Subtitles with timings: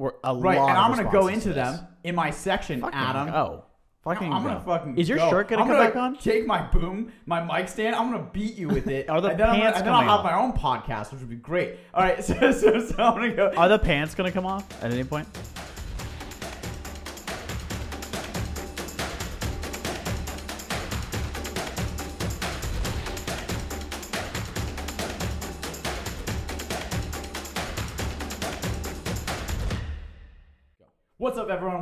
[0.00, 3.26] We're a Right, lot and I'm gonna go into them in my section, Fucking Adam.
[3.28, 3.64] No,
[4.02, 4.48] Fucking I'm go.
[4.48, 4.96] gonna fucking.
[4.96, 5.28] Is your go.
[5.28, 6.16] shirt gonna I'm come gonna back on?
[6.16, 7.94] Take my boom, my mic stand.
[7.94, 9.10] I'm gonna beat you with it.
[9.10, 10.24] Are the and then, I'm gonna- pants and then I'll have off?
[10.24, 11.74] my own podcast, which would be great.
[11.92, 13.52] All right, so, so, so I'm gonna go.
[13.58, 15.28] Are the pants gonna come off at any point?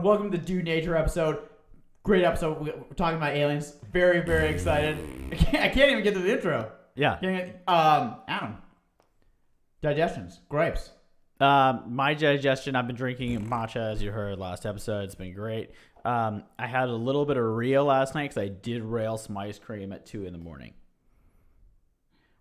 [0.08, 1.38] Welcome to the Dude Nature episode.
[2.02, 2.60] Great episode.
[2.62, 3.74] We- We're talking about aliens.
[3.92, 4.96] Very, very excited.
[5.30, 6.72] I can't, I can't even get to the intro.
[6.94, 7.18] Yeah.
[7.20, 8.56] Get- Um, Adam.
[9.82, 10.92] Digestions, gripes.
[11.40, 12.74] Um, my digestion.
[12.74, 15.04] I've been drinking matcha, as you heard last episode.
[15.04, 15.72] It's been great.
[16.06, 19.36] Um, I had a little bit of real last night because I did rail some
[19.36, 20.72] ice cream at two in the morning.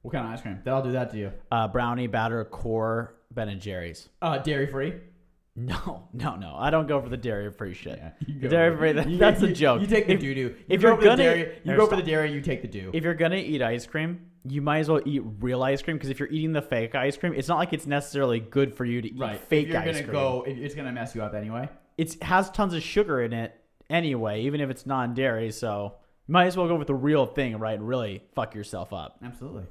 [0.04, 0.62] What kind of ice cream?
[0.64, 1.34] That'll do that to you.
[1.52, 4.08] Uh, brownie batter core Ben and Jerry's.
[4.22, 4.94] Uh, dairy free.
[5.60, 6.56] No, no, no.
[6.56, 8.00] I don't go for the dairy free shit.
[8.28, 9.82] you The dairy free, that, that's you- a joke.
[9.82, 10.56] You take the doo doo.
[10.70, 12.32] if you you're go for the gonna- dairy, you go for the dairy.
[12.32, 12.92] You take the do.
[12.94, 16.10] if you're gonna eat ice cream, you might as well eat real ice cream because
[16.12, 19.02] if you're eating the fake ice cream, it's not like it's necessarily good for you
[19.02, 19.40] to eat right.
[19.40, 20.12] fake ice cream.
[20.12, 21.68] go, it's gonna mess you up anyway.
[21.98, 23.54] It has tons of sugar in it
[23.90, 25.52] anyway, even if it's non-dairy.
[25.52, 25.96] So
[26.28, 27.78] you might as well go with the real thing, right?
[27.78, 29.18] And really fuck yourself up.
[29.24, 29.64] Absolutely.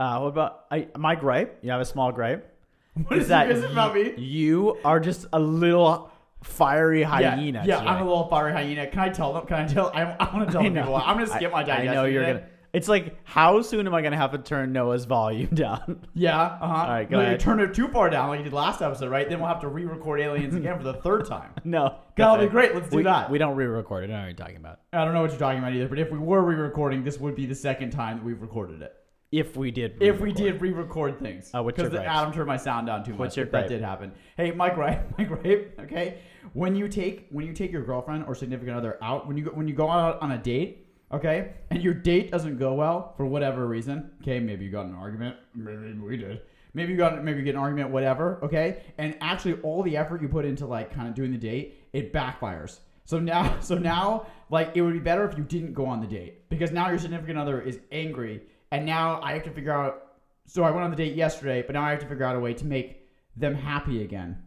[0.00, 1.60] Uh, what about I, my gripe?
[1.62, 2.51] You have a small gripe.
[2.94, 3.50] What is that?
[3.50, 4.14] Is it about me?
[4.16, 6.10] You are just a little
[6.42, 7.60] fiery hyena.
[7.60, 7.88] Yeah, yeah today.
[7.90, 8.86] I'm a little fiery hyena.
[8.88, 9.46] Can I tell them?
[9.46, 9.90] Can I tell?
[9.94, 10.96] I, I want to tell them people.
[10.96, 11.88] I'm gonna skip my I- digestion.
[11.88, 12.32] I know you're today.
[12.40, 12.46] gonna.
[12.74, 16.06] It's like, how soon am I gonna have to turn Noah's volume down?
[16.14, 16.38] Yeah.
[16.40, 16.64] Uh huh.
[16.74, 17.32] All right, go no, ahead.
[17.32, 19.28] you turn it too far down like you did last episode, right?
[19.28, 21.50] Then we'll have to re-record aliens again for the third time.
[21.64, 22.74] no, That'll be great.
[22.74, 23.30] Let's do we, that.
[23.30, 24.06] We don't re-record it.
[24.06, 24.80] I know what you're talking about.
[24.94, 27.36] I don't know what you're talking about either, but if we were re-recording, this would
[27.36, 28.94] be the second time that we've recorded it.
[29.32, 30.36] If we did, If we re-record.
[30.36, 32.06] did re-record things, Uh, because gripes?
[32.06, 33.34] Adam turned my sound down too much.
[33.34, 34.12] Your that did happen.
[34.36, 35.00] Hey, Mike, right?
[35.18, 35.70] Mike, right?
[35.80, 36.18] Okay,
[36.52, 39.50] when you take when you take your girlfriend or significant other out, when you go,
[39.52, 43.24] when you go out on a date, okay, and your date doesn't go well for
[43.24, 46.42] whatever reason, okay, maybe you got an argument, maybe we did.
[46.74, 50.20] Maybe you got maybe you get an argument, whatever, okay, and actually all the effort
[50.20, 52.80] you put into like kind of doing the date, it backfires.
[53.06, 56.06] So now, so now, like it would be better if you didn't go on the
[56.06, 60.08] date because now your significant other is angry, and now I have to figure out.
[60.46, 62.40] So I went on the date yesterday, but now I have to figure out a
[62.40, 64.42] way to make them happy again.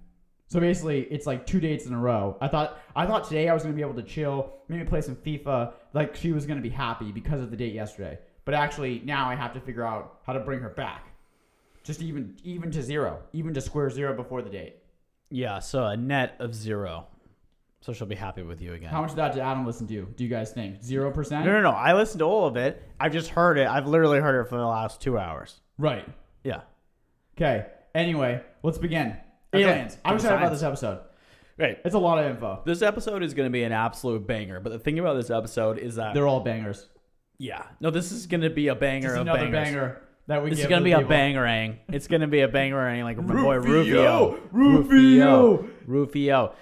[0.48, 2.38] So basically, it's like two dates in a row.
[2.42, 5.16] I thought I thought today I was gonna be able to chill, maybe play some
[5.16, 8.20] FIFA, like she was gonna be happy because of the date yesterday.
[8.44, 11.08] But actually, now I have to figure out how to bring her back,
[11.84, 14.78] just even even to zero, even to square zero before the date.
[15.30, 15.60] yeah.
[15.60, 17.08] So a net of zero.
[17.86, 18.90] So she'll be happy with you again.
[18.90, 20.08] How much of that did Adam listen to?
[20.18, 21.46] Do you guys think zero percent?
[21.46, 21.70] No, no, no.
[21.70, 22.82] I listened to all of it.
[23.00, 23.68] I've just heard it.
[23.68, 25.62] I've literally heard it for the last two hours.
[25.78, 26.04] Right.
[26.44, 26.62] Yeah.
[27.38, 27.68] Okay.
[27.94, 29.16] Anyway, let's begin.
[29.54, 29.64] Okay.
[29.66, 30.00] Aliens.
[30.04, 31.02] I'm excited about this episode.
[31.60, 31.78] Right.
[31.86, 32.64] It's a lot of info.
[32.66, 34.60] This episode is going to be an absolute banger.
[34.60, 36.90] But the thing about this episode is that They're all bangers.
[37.38, 39.64] yeah, no, this is going to be a banger Just of another bangers.
[39.64, 41.78] banger that we This is going to the be a bangerang.
[41.90, 44.40] It's going to be a bangerang like my boy Rufio!
[44.52, 44.80] Rufio.
[44.82, 45.70] Rufio!
[45.86, 46.54] Rufio.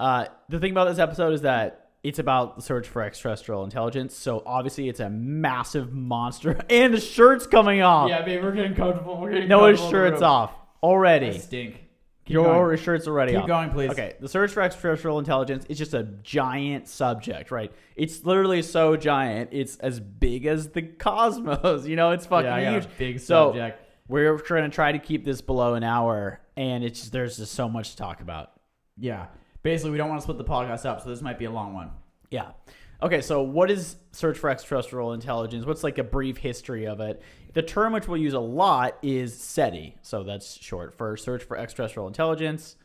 [0.00, 4.16] Uh, the thing about this episode is that it's about the search for extraterrestrial intelligence.
[4.16, 8.08] So obviously it's a massive monster, and the shirt's coming off.
[8.08, 9.20] Yeah, babe, we're getting comfortable.
[9.20, 10.52] We're getting Noah's comfortable shirt's off
[10.82, 11.28] already.
[11.28, 11.74] I stink.
[12.24, 12.78] Keep Your going.
[12.78, 13.46] shirt's already Keep off.
[13.48, 13.90] going, please.
[13.90, 17.72] Okay, the search for extraterrestrial intelligence is just a giant subject, right?
[17.96, 21.86] It's literally so giant, it's as big as the cosmos.
[21.88, 22.88] You know, it's fucking Yeah, I got a huge.
[22.98, 23.82] big so subject.
[24.08, 27.52] we're trying to try to keep this below an hour, and it's just, there's just
[27.52, 28.52] so much to talk about.
[28.96, 29.26] Yeah.
[29.62, 31.74] Basically, we don't want to split the podcast up, so this might be a long
[31.74, 31.90] one.
[32.30, 32.52] Yeah.
[33.02, 35.64] Okay, so what is search for extraterrestrial intelligence?
[35.64, 37.22] What's like a brief history of it?
[37.54, 39.96] The term which we'll use a lot is SETI.
[40.02, 42.76] So that's short for Search for Extraterrestrial Intelligence.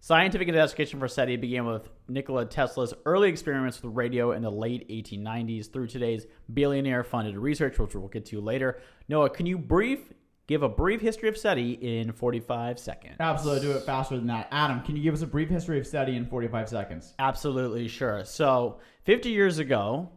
[0.00, 4.88] Scientific investigation for SETI began with Nikola Tesla's early experiments with radio in the late
[4.88, 8.80] 1890s through today's billionaire funded research, which we'll get to later.
[9.08, 10.12] Noah, can you brief
[10.46, 13.16] give a brief history of SETI in 45 seconds?
[13.20, 14.48] Absolutely, do it faster than that.
[14.50, 17.14] Adam, can you give us a brief history of SETI in 45 seconds?
[17.18, 18.24] Absolutely, sure.
[18.24, 20.08] So, 50 years ago,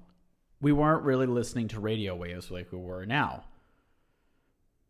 [0.62, 3.44] we weren't really listening to radio waves like we were now.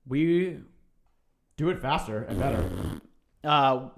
[0.08, 0.58] We,
[1.58, 2.70] Do it faster and better.
[3.44, 3.90] uh,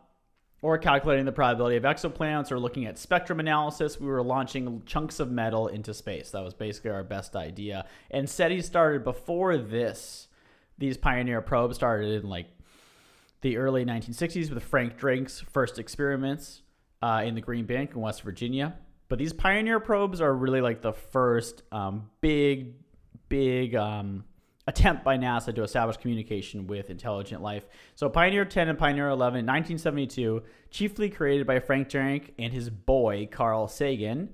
[0.62, 5.20] or calculating the probability of exoplanets or looking at spectrum analysis, we were launching chunks
[5.20, 6.32] of metal into space.
[6.32, 7.86] That was basically our best idea.
[8.12, 10.28] And SETI started before this.
[10.78, 12.48] These pioneer probes started in like
[13.42, 16.62] the early 1960s with Frank Drake's first experiments
[17.02, 18.76] uh, in the Green Bank in West Virginia.
[19.10, 22.76] But these pioneer probes are really like the first um, big,
[23.28, 24.24] big um,
[24.68, 27.66] attempt by NASA to establish communication with intelligent life.
[27.96, 33.28] So Pioneer 10 and Pioneer 11, 1972, chiefly created by Frank Drake and his boy
[33.30, 34.30] Carl Sagan,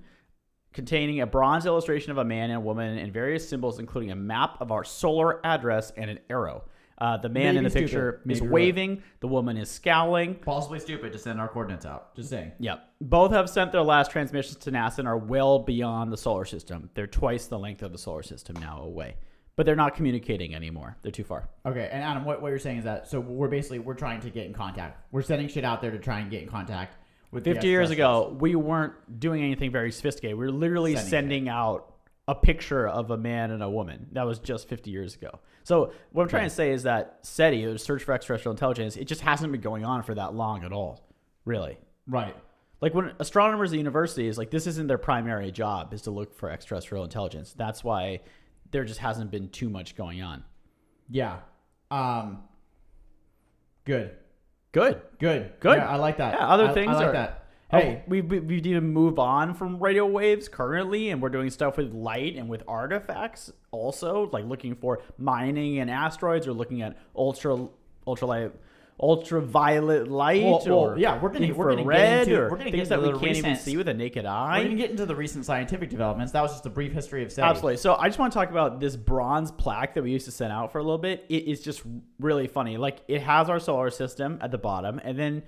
[0.77, 4.15] containing a bronze illustration of a man and a woman and various symbols, including a
[4.15, 6.65] map of our solar address and an arrow.
[7.00, 8.51] Uh, the man in the stupid, picture is maybe right.
[8.51, 9.03] waving.
[9.19, 10.35] The woman is scowling.
[10.35, 12.15] Possibly stupid to send our coordinates out.
[12.15, 12.51] Just saying.
[12.59, 12.88] Yep.
[13.01, 16.91] Both have sent their last transmissions to NASA and are well beyond the solar system.
[16.94, 19.15] They're twice the length of the solar system now away.
[19.56, 20.95] But they're not communicating anymore.
[21.01, 21.50] They're too far.
[21.65, 24.29] Okay, and Adam, what, what you're saying is that so we're basically we're trying to
[24.29, 25.12] get in contact.
[25.12, 27.01] We're sending shit out there to try and get in contact with.
[27.01, 30.38] the 50 years ago, we weren't doing anything very sophisticated.
[30.38, 31.94] We were literally Sending sending, out
[32.27, 34.07] a picture of a man and a woman.
[34.13, 35.39] That was just 50 years ago.
[35.63, 39.06] So what I'm trying to say is that SETI, the Search for Extraterrestrial Intelligence, it
[39.06, 41.06] just hasn't been going on for that long at all.
[41.45, 41.77] Really.
[42.07, 42.35] Right.
[42.81, 46.50] Like when astronomers at universities, like this isn't their primary job is to look for
[46.50, 47.53] extraterrestrial intelligence.
[47.57, 48.21] That's why
[48.71, 50.44] there just hasn't been too much going on.
[51.09, 51.39] Yeah.
[51.89, 52.44] Um.
[53.85, 54.12] Good.
[54.77, 55.01] Good.
[55.18, 55.53] Good.
[55.59, 55.77] Good.
[55.77, 56.35] Yeah, I like that.
[56.35, 57.44] Yeah, other I- things I like are- that.
[57.69, 61.50] Hey, Hey, we we need to move on from radio waves currently, and we're doing
[61.50, 66.81] stuff with light and with artifacts also, like looking for mining in asteroids or looking
[66.81, 67.68] at ultra
[68.06, 68.51] ultralight
[68.99, 72.71] ultraviolet light Well- well, or yeah, we're gonna- we're gonna get into- or we're gonna
[72.71, 74.63] things get that we into can't even see with a naked we're eye.
[74.63, 76.31] gonna get into the recent scientific developments.
[76.33, 77.47] That was just a brief history of SETI.
[77.47, 77.77] Absolutely.
[77.77, 80.51] So I just want to talk about this bronze plaque that we used to send
[80.51, 81.25] out for a little bit.
[81.29, 81.83] It is just
[82.19, 82.77] really funny.
[82.77, 85.43] Like it has our solar system at the bottom, and then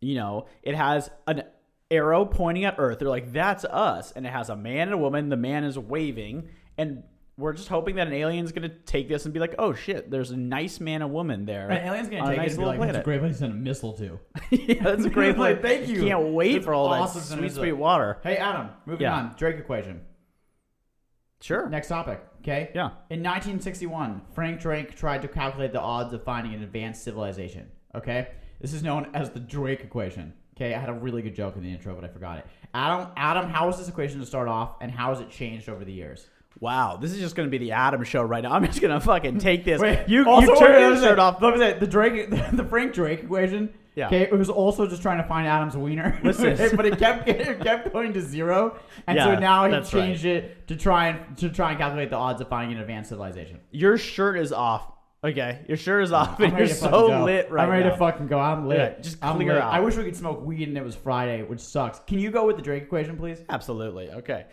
[0.00, 1.42] you know it has an
[1.90, 2.98] arrow pointing at Earth.
[2.98, 5.28] They're like, "That's us," and it has a man and a woman.
[5.28, 7.02] The man is waving, and
[7.38, 10.32] we're just hoping that an alien's gonna take this and be like, "Oh shit, there's
[10.32, 12.58] a nice man and woman there." An alien's gonna on a take nice it and
[12.58, 14.18] be little like, "That's a planet." great place to send a missile to."
[14.50, 15.78] yeah, that's a great Like, place.
[15.86, 16.04] thank you.
[16.04, 17.20] Can't wait That's for all awesome.
[17.20, 18.18] that sweet, sweet water.
[18.22, 18.70] Hey, Adam.
[18.86, 19.14] Moving Yeah.
[19.16, 19.34] on.
[19.38, 20.00] Drake equation.
[21.40, 21.68] Sure.
[21.68, 22.20] Next topic.
[22.40, 22.70] Okay.
[22.74, 22.86] Yeah.
[23.10, 27.68] In 1961, Frank Drake tried to calculate the odds of finding an advanced civilization.
[27.94, 28.28] Okay.
[28.60, 30.32] This is known as the Drake equation.
[30.56, 30.74] Okay.
[30.74, 32.46] I had a really good joke in the intro, but I forgot it.
[32.74, 35.84] Adam, Adam, how was this equation to start off, and how has it changed over
[35.84, 36.26] the years?
[36.60, 38.52] Wow, this is just gonna be the Adam show right now.
[38.52, 39.80] I'm just gonna fucking take this.
[39.80, 41.40] Wait, you also, you turn your shirt off.
[41.40, 43.72] Let me say, the Drake, the Frank Drake equation.
[43.94, 44.06] Yeah.
[44.06, 46.20] Okay, it was also just trying to find Adam's wiener.
[46.24, 46.76] Listen.
[46.76, 50.06] but it kept it kept going to zero, and so now he that's right.
[50.06, 53.08] changed it to try and to try and calculate the odds of finding an advanced
[53.08, 53.60] civilization.
[53.70, 54.92] Your shirt is off.
[55.24, 57.24] Okay, your shirt is off, and you're so go.
[57.24, 57.90] lit right I'm ready now.
[57.90, 58.38] to fucking go.
[58.38, 58.78] I'm lit.
[58.78, 59.62] Yeah, just clear lit.
[59.62, 59.72] out.
[59.72, 61.98] I wish we could smoke weed and it was Friday, which sucks.
[62.06, 63.42] Can you go with the Drake equation, please?
[63.48, 64.10] Absolutely.
[64.10, 64.46] Okay.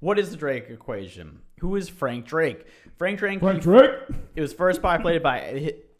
[0.00, 1.40] What is the Drake equation?
[1.60, 2.66] Who is Frank Drake?
[2.98, 3.40] Frank Drake.
[3.40, 3.90] Frank Drake.
[4.34, 5.38] It was first populated by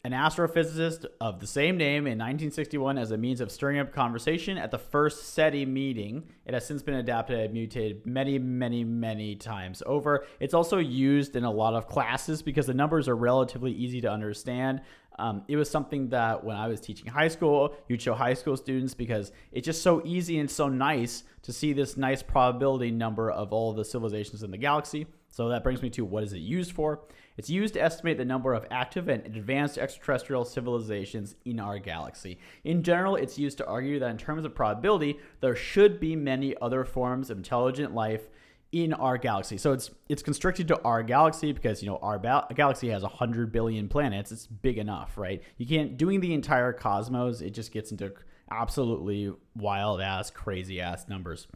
[0.03, 4.59] an astrophysicist of the same name in 1961 as a means of stirring up conversation
[4.59, 6.27] at the first SETI meeting.
[6.45, 10.27] It has since been adapted and mutated many, many, many times over.
[10.39, 14.11] It's also used in a lot of classes because the numbers are relatively easy to
[14.11, 14.81] understand.
[15.17, 18.57] Um, it was something that when I was teaching high school, you'd show high school
[18.57, 23.31] students because it's just so easy and so nice to see this nice probability number
[23.31, 25.07] of all the civilizations in the galaxy.
[25.37, 27.01] So that brings me to what is it used for?
[27.37, 32.39] It's used to estimate the number of active and advanced extraterrestrial civilizations in our galaxy.
[32.63, 36.55] In general, it's used to argue that in terms of probability, there should be many
[36.59, 38.29] other forms of intelligent life
[38.71, 39.59] in our galaxy.
[39.59, 43.51] So it's it's constricted to our galaxy because you know our ba- galaxy has 100
[43.51, 44.31] billion planets.
[44.31, 45.43] It's big enough, right?
[45.57, 48.11] You can't doing the entire cosmos, it just gets into
[48.49, 51.47] absolutely wild ass crazy ass numbers.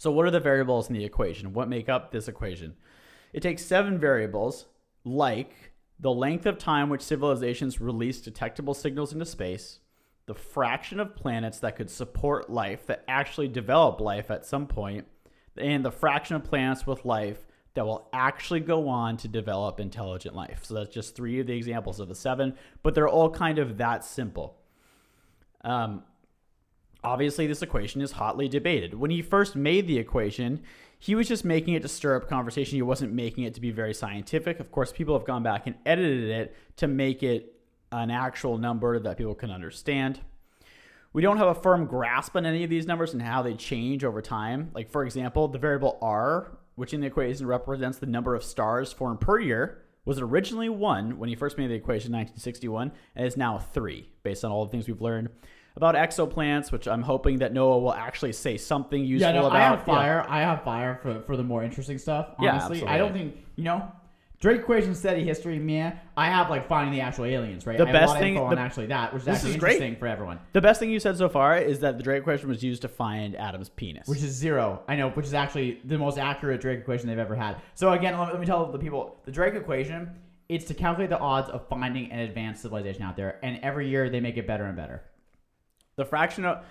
[0.00, 1.52] So, what are the variables in the equation?
[1.52, 2.74] What make up this equation?
[3.34, 4.64] It takes seven variables,
[5.04, 9.80] like the length of time which civilizations release detectable signals into space,
[10.24, 15.06] the fraction of planets that could support life that actually develop life at some point,
[15.58, 20.34] and the fraction of planets with life that will actually go on to develop intelligent
[20.34, 20.64] life.
[20.64, 23.76] So, that's just three of the examples of the seven, but they're all kind of
[23.76, 24.56] that simple.
[25.62, 26.04] Um,
[27.02, 28.94] Obviously, this equation is hotly debated.
[28.94, 30.60] When he first made the equation,
[30.98, 32.76] he was just making it to stir up conversation.
[32.76, 34.60] He wasn't making it to be very scientific.
[34.60, 37.54] Of course, people have gone back and edited it to make it
[37.90, 40.20] an actual number that people can understand.
[41.12, 44.04] We don't have a firm grasp on any of these numbers and how they change
[44.04, 44.70] over time.
[44.74, 48.92] Like, for example, the variable r, which in the equation represents the number of stars
[48.92, 53.26] formed per year, was originally 1 when he first made the equation in 1961 and
[53.26, 55.30] is now 3 based on all the things we've learned
[55.76, 59.56] about exoplanets, which I'm hoping that Noah will actually say something useful Yeah, no, about.
[59.56, 59.84] I have Yeah.
[59.94, 60.26] fire.
[60.28, 62.28] I have fire for, for the more interesting stuff.
[62.40, 63.90] Yeah, Honestly, I don't think you know.
[64.40, 65.98] Drake equation SETI history, man.
[66.16, 67.76] I have like finding the actual aliens, right?
[67.76, 69.72] The I have a best thing- on the- actually that, which is actually is great.
[69.74, 70.38] interesting for everyone.
[70.54, 72.88] The best thing you said so far is that the Drake equation was used to
[72.88, 74.08] find Adam's penis.
[74.08, 74.80] Which is zero.
[74.88, 77.56] I know, which is actually the most accurate Drake equation they've ever had.
[77.74, 80.08] So again, let, let me tell the people the Drake equation
[80.48, 84.08] it's to calculate the odds of finding an advanced civilization out there, and every year
[84.08, 85.02] they make it better and better.
[86.00, 86.64] The fraction of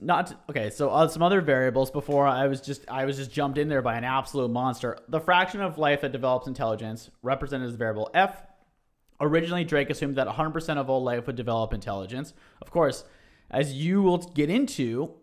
[0.00, 3.56] not okay so uh, some other variables before i was just i was just jumped
[3.56, 4.98] in there by an absolute monster.
[5.08, 8.42] The fraction of life that develops intelligence represented as the variable f
[9.18, 12.34] originally drake assumed that 100% of all life would develop intelligence.
[12.60, 13.04] Of course
[13.50, 15.14] as you will get into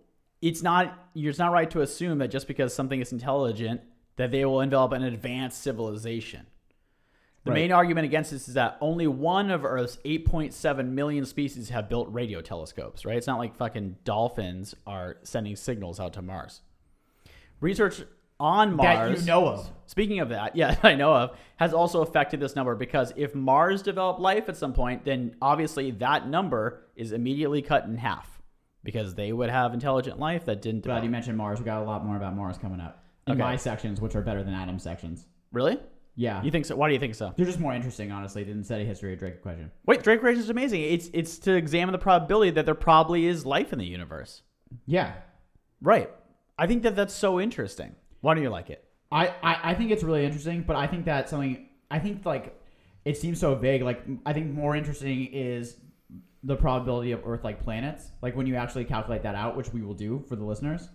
[0.42, 3.82] it's not you're it's not right to assume that just because something is intelligent
[4.16, 6.48] that they will develop an advanced civilization
[7.46, 7.56] the Right.
[7.62, 12.08] main argument against this is that only one of Earth's 8.7 million species have built
[12.12, 13.18] radio telescopes, right?
[13.18, 16.62] It's not like fucking dolphins are sending signals out to Mars.
[17.60, 18.04] Research
[18.40, 19.70] on Mars, That you know of.
[19.86, 23.82] speaking of that, yeah, I know of, has also affected this number because if Mars
[23.82, 28.42] developed life at some point, then obviously that number is immediately cut in half
[28.84, 31.60] because they would have intelligent life that didn't Glad you mentioned Mars.
[31.60, 33.42] We got a lot more about Mars coming up in Okay.
[33.42, 35.26] my sections, which are better than Adam's sections.
[35.54, 35.78] Really?
[36.16, 36.76] Yeah, You think so?
[36.76, 37.34] Why do you think so?
[37.36, 39.72] they're just more interesting, honestly, than SETI history of Drake equation.
[39.88, 40.82] Wait, Drake Race is amazing.
[40.82, 44.44] It's it's to examine the probability that there probably is life in the universe.
[44.86, 45.14] Yeah,
[45.82, 46.10] Right.
[46.58, 47.96] I think that that's so interesting.
[48.22, 48.86] Why do you like it?
[49.12, 52.60] I, I, I think it's really interesting, but I think that something I think like
[53.06, 53.82] it seems so vague.
[53.82, 55.78] Like I think more interesting is
[56.44, 58.12] the probability of Earth-like planets.
[58.22, 60.90] Like when you actually calculate that out, which we will do for the listeners.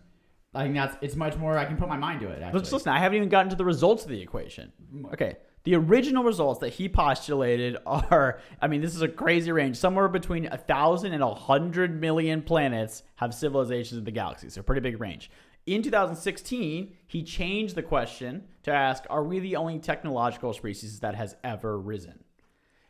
[0.54, 1.58] I think that's it's much more.
[1.58, 2.42] I can put my mind to it.
[2.42, 2.92] Actually, Let's listen.
[2.92, 4.72] I haven't even gotten to the results of the equation.
[4.94, 5.12] Mm.
[5.12, 5.36] Okay.
[5.64, 9.76] The original results that he postulated are, I mean, this is a crazy range.
[9.76, 14.48] Somewhere between a thousand and a hundred million planets have civilizations in the galaxy.
[14.48, 15.30] So, pretty big range.
[15.66, 21.14] In 2016, he changed the question to ask, "Are we the only technological species that
[21.14, 22.24] has ever risen?"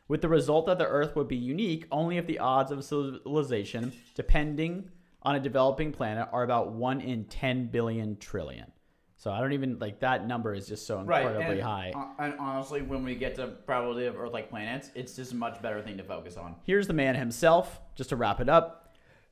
[0.06, 3.92] with the result that the Earth would be unique only if the odds of civilization,
[4.14, 4.90] depending
[5.28, 8.72] on a developing planet, are about one in 10 billion trillion.
[9.16, 11.92] So I don't even like that number is just so incredibly high.
[12.18, 15.82] And honestly, when we get to probability of Earth-like planets, it's just a much better
[15.82, 16.54] thing to focus on.
[16.64, 18.87] Here's the man himself, just to wrap it up.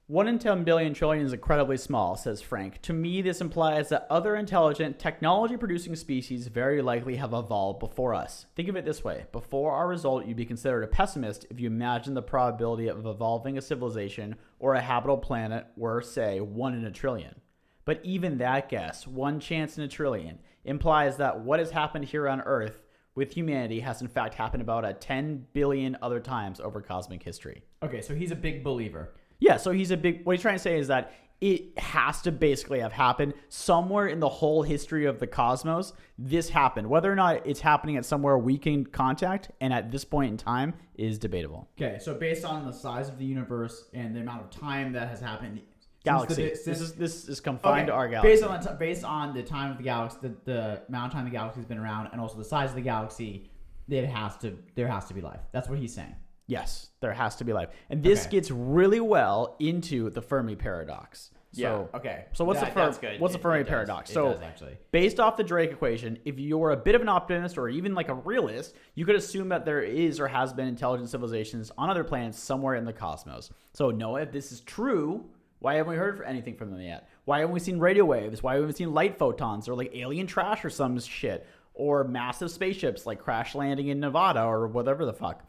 [0.09, 2.81] One in 10 billion trillion is incredibly small, says Frank.
[2.83, 8.15] To me, this implies that other intelligent, technology producing species very likely have evolved before
[8.15, 8.47] us.
[8.55, 11.67] Think of it this way before our result, you'd be considered a pessimist if you
[11.67, 16.85] imagine the probability of evolving a civilization or a habitable planet were, say, 1 in
[16.85, 17.41] a trillion.
[17.85, 22.29] But even that guess, one chance in a trillion, implies that what has happened here
[22.29, 22.85] on Earth
[23.17, 27.65] with humanity has in fact happened about a 10 billion other times over cosmic history.
[27.83, 29.13] Okay, so he's a big believer.
[29.39, 30.25] Yeah, so he's a big.
[30.25, 34.21] What he's trying to say is that it has to basically have happened somewhere in
[34.21, 35.93] the whole history of the cosmos.
[36.19, 36.89] This happened.
[36.89, 40.37] Whether or not it's happening at somewhere we can contact, and at this point in
[40.39, 41.69] time, is debatable.
[41.79, 45.09] Okay, so based on the size of the universe and the amount of time that
[45.09, 45.61] has happened,
[46.05, 46.35] Galaxy.
[46.45, 48.33] the- this is this is confined to our galaxy.
[48.33, 51.13] Based on the t- based on the time of the galaxy, the, the amount of
[51.13, 53.51] time the galaxy's been around, and also the size of the galaxy,
[53.91, 55.41] it has to there has to be life.
[55.53, 56.15] That's what he's saying.
[56.47, 58.33] Yes, there has to be life, and this Okay.
[58.37, 61.31] gets really well into the Fermi paradox.
[61.53, 62.27] So, okay.
[62.33, 63.19] So what's That- the that's good.
[63.19, 63.71] what's the It- Fermi it does.
[63.71, 64.11] paradox?
[64.11, 64.77] It so does, actually.
[64.93, 68.11] based off the Drake equation, if you're a bit of an optimist or even like
[68.11, 72.05] a realist, you could assume that there is or has been intelligent civilizations on other
[72.05, 73.51] planets somewhere in the cosmos.
[73.73, 75.25] So Noah, if this is true,
[75.61, 77.09] why haven't we heard anything from them yet?
[77.25, 78.43] Why haven't we seen radio waves?
[78.43, 81.47] Why haven't we seen light photons or like alien trash or some shit?
[81.73, 85.43] Or massive spaceships like crash landing in Nevada or whatever the fuck.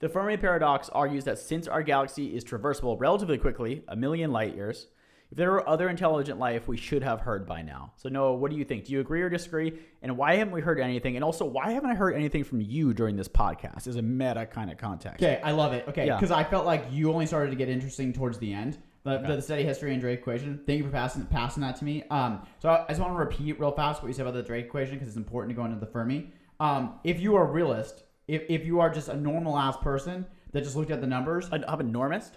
[0.00, 4.54] The Fermi paradox argues that since our galaxy is traversable relatively quickly, a million light
[4.54, 4.86] years,
[5.32, 7.92] if there were other intelligent life, we should have heard by now.
[7.96, 8.84] So, Noah, what do you think?
[8.84, 9.78] Do you agree or disagree?
[10.00, 11.16] And why haven't we heard anything?
[11.16, 13.88] And also, why haven't I heard anything from you during this podcast?
[13.88, 15.22] Is a meta kind of context.
[15.22, 15.84] Okay, I love it.
[15.88, 16.16] Okay, Yeah.
[16.16, 18.78] because I felt like you only started to get interesting towards the end.
[19.02, 20.60] The, the SETI history and Drake equation.
[20.66, 22.04] Thank you for passing passing that to me.
[22.10, 24.42] Um, so I, I just want to repeat real fast what you said about the
[24.42, 26.30] Drake equation because it's important to go into the Fermi.
[26.60, 30.26] Um, if you are a realist, if, if you are just a normal ass person
[30.52, 32.30] that just looked at the numbers, An, I'm enormous.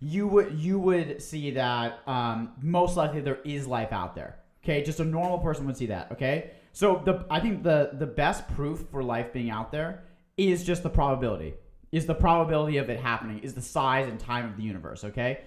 [0.00, 4.36] you would you would see that um, most likely there is life out there.
[4.62, 6.12] Okay, just a normal person would see that.
[6.12, 10.04] Okay, so the I think the the best proof for life being out there
[10.36, 11.54] is just the probability.
[11.90, 13.38] Is the probability of it happening?
[13.38, 15.04] Is the size and time of the universe?
[15.04, 15.40] Okay,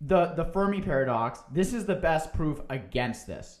[0.00, 1.40] the the Fermi paradox.
[1.52, 3.60] This is the best proof against this.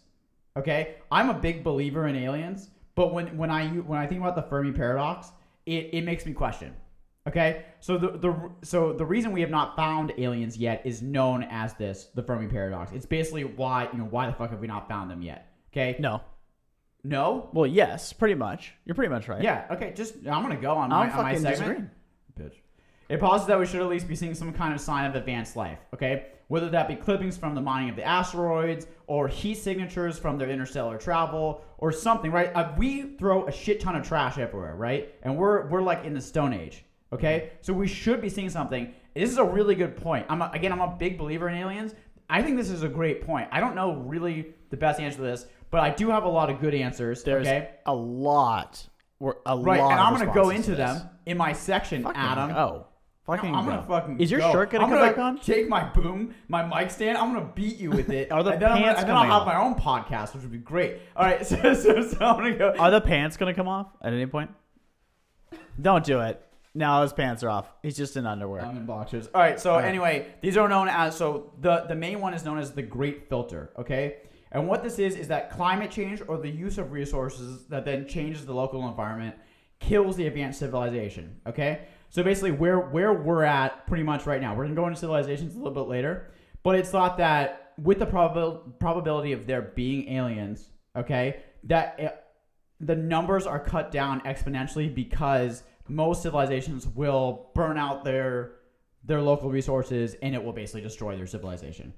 [0.56, 4.36] Okay, I'm a big believer in aliens, but when when I when I think about
[4.36, 5.30] the Fermi paradox,
[5.66, 6.74] it, it makes me question.
[7.26, 11.42] Okay, so the, the so the reason we have not found aliens yet is known
[11.44, 12.92] as this the Fermi paradox.
[12.92, 15.50] It's basically why you know why the fuck have we not found them yet?
[15.72, 16.20] Okay, No.
[17.02, 18.74] no, Well, yes, pretty much.
[18.84, 19.42] You're pretty much right.
[19.42, 19.92] yeah, okay.
[19.96, 21.58] Just I'm gonna go on my I'm on my fucking segment.
[21.58, 21.90] disagreeing.
[22.50, 22.54] Bitch.
[23.08, 25.56] it posits that we should at least be seeing some kind of sign of advanced
[25.56, 25.78] life.
[25.94, 30.38] Okay, whether that be clippings from the mining of the asteroids or heat signatures from
[30.38, 32.50] their interstellar travel or something, right?
[32.54, 35.14] Uh, we throw a shit ton of trash everywhere, right?
[35.22, 36.84] And we're we're like in the Stone Age.
[37.12, 38.92] Okay, so we should be seeing something.
[39.14, 40.26] This is a really good point.
[40.28, 41.94] I'm a, again, I'm a big believer in aliens.
[42.28, 43.48] I think this is a great point.
[43.52, 46.50] I don't know really the best answer to this, but I do have a lot
[46.50, 47.22] of good answers.
[47.22, 48.84] There's okay, a lot.
[49.20, 50.78] We're a right, lot and I'm gonna go into this.
[50.78, 52.50] them in my section, Fucking Adam.
[52.50, 52.86] go.
[53.26, 53.70] Fucking I'm go.
[53.70, 54.20] gonna fucking.
[54.20, 54.52] Is your go.
[54.52, 55.38] shirt gonna I'm come gonna back on?
[55.38, 57.16] Take my boom, my mic stand.
[57.16, 58.30] I'm gonna beat you with it.
[58.32, 60.52] Are the and then I'm gonna- and then I'll have my own podcast, which would
[60.52, 60.98] be great.
[61.16, 62.74] All right, so so, so I'm gonna go.
[62.78, 64.50] Are the pants gonna come off at any point?
[65.80, 66.40] Don't do it.
[66.74, 67.72] No, his pants are off.
[67.82, 68.64] He's just in underwear.
[68.64, 69.28] I'm in boxers.
[69.32, 69.58] All right.
[69.60, 72.82] So anyway, these are known as so the the main one is known as the
[72.82, 73.70] Great Filter.
[73.78, 74.16] Okay.
[74.52, 78.06] And what this is is that climate change or the use of resources that then
[78.06, 79.34] changes the local environment
[79.80, 81.40] kills the advanced civilization.
[81.46, 81.86] Okay.
[82.14, 85.56] So basically, where where we're at pretty much right now, we're gonna go into civilizations
[85.56, 86.30] a little bit later,
[86.62, 92.08] but it's thought that with the probabil- probability of there being aliens, okay, that uh,
[92.78, 98.58] the numbers are cut down exponentially because most civilizations will burn out their
[99.02, 101.92] their local resources and it will basically destroy their civilization.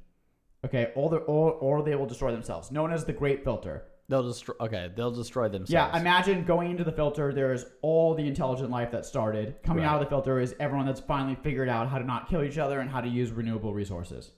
[0.64, 3.84] Okay, or, or they will destroy themselves, known as the Great Filter.
[4.08, 4.54] They'll destroy.
[4.60, 5.70] Okay, they'll destroy themselves.
[5.72, 7.32] Yeah, imagine going into the filter.
[7.32, 9.56] There's all the intelligent life that started.
[9.64, 9.90] Coming Right.
[9.90, 12.56] out of the filter is everyone that's finally figured out how to not kill each
[12.58, 14.32] other and how to use renewable resources.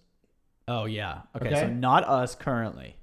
[0.68, 1.22] oh yeah.
[1.37, 1.60] Okay, Okay.
[1.60, 2.96] so not us currently.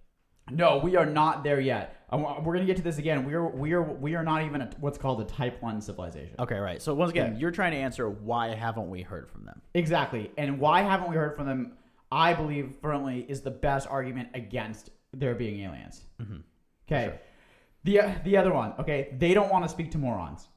[0.51, 1.95] No, we are not there yet.
[2.12, 3.25] We're gonna get to this again.
[3.25, 6.36] We are we are we are not even a, what's called a Type One civilization.
[6.39, 6.79] Okay, right.
[6.81, 9.62] So once again, you're trying to answer why haven't we heard from them?
[9.74, 10.31] Exactly.
[10.38, 11.74] And why haven't we heard from them?
[12.12, 16.03] I believe firmly is the best argument against there being aliens.
[16.22, 16.38] Mm-hmm.
[16.88, 17.06] Okay.
[17.06, 17.20] Sure.
[17.84, 18.74] The the other one.
[18.80, 20.48] Okay, they don't want to speak to morons.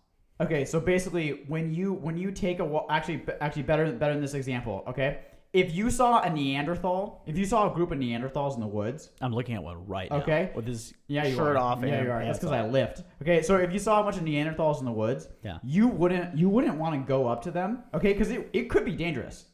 [0.40, 4.34] Okay, so basically, when you when you take a actually actually better better than this
[4.34, 4.82] example.
[4.88, 5.18] Okay,
[5.52, 9.10] if you saw a Neanderthal, if you saw a group of Neanderthals in the woods,
[9.20, 10.18] I'm looking at one right now.
[10.18, 10.52] Okay.
[10.54, 11.58] With his yeah, you shirt are.
[11.58, 11.80] off.
[11.82, 12.24] Yeah, you are.
[12.24, 13.02] That's because I lift.
[13.20, 15.58] Okay, so if you saw a bunch of Neanderthals in the woods, Yeah.
[15.62, 17.82] you wouldn't you wouldn't want to go up to them.
[17.92, 19.46] Okay, because it, it could be dangerous.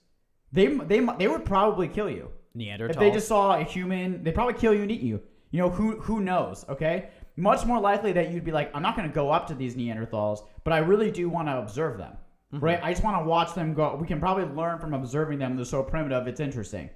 [0.52, 2.31] They they they would probably kill you.
[2.57, 2.90] Neanderthals.
[2.90, 5.21] If they just saw a human, they'd probably kill you and eat you.
[5.54, 7.11] You know, who who knows, okay?
[7.36, 9.76] Much more likely that you'd be like, I'm not going to go up to these
[9.76, 12.14] Neanderthals, but I really do want to observe them.
[12.60, 12.80] Right?
[12.82, 13.97] I just want to watch them go.
[14.00, 15.54] We can probably learn from observing them.
[15.54, 16.90] They're so primitive, it's interesting.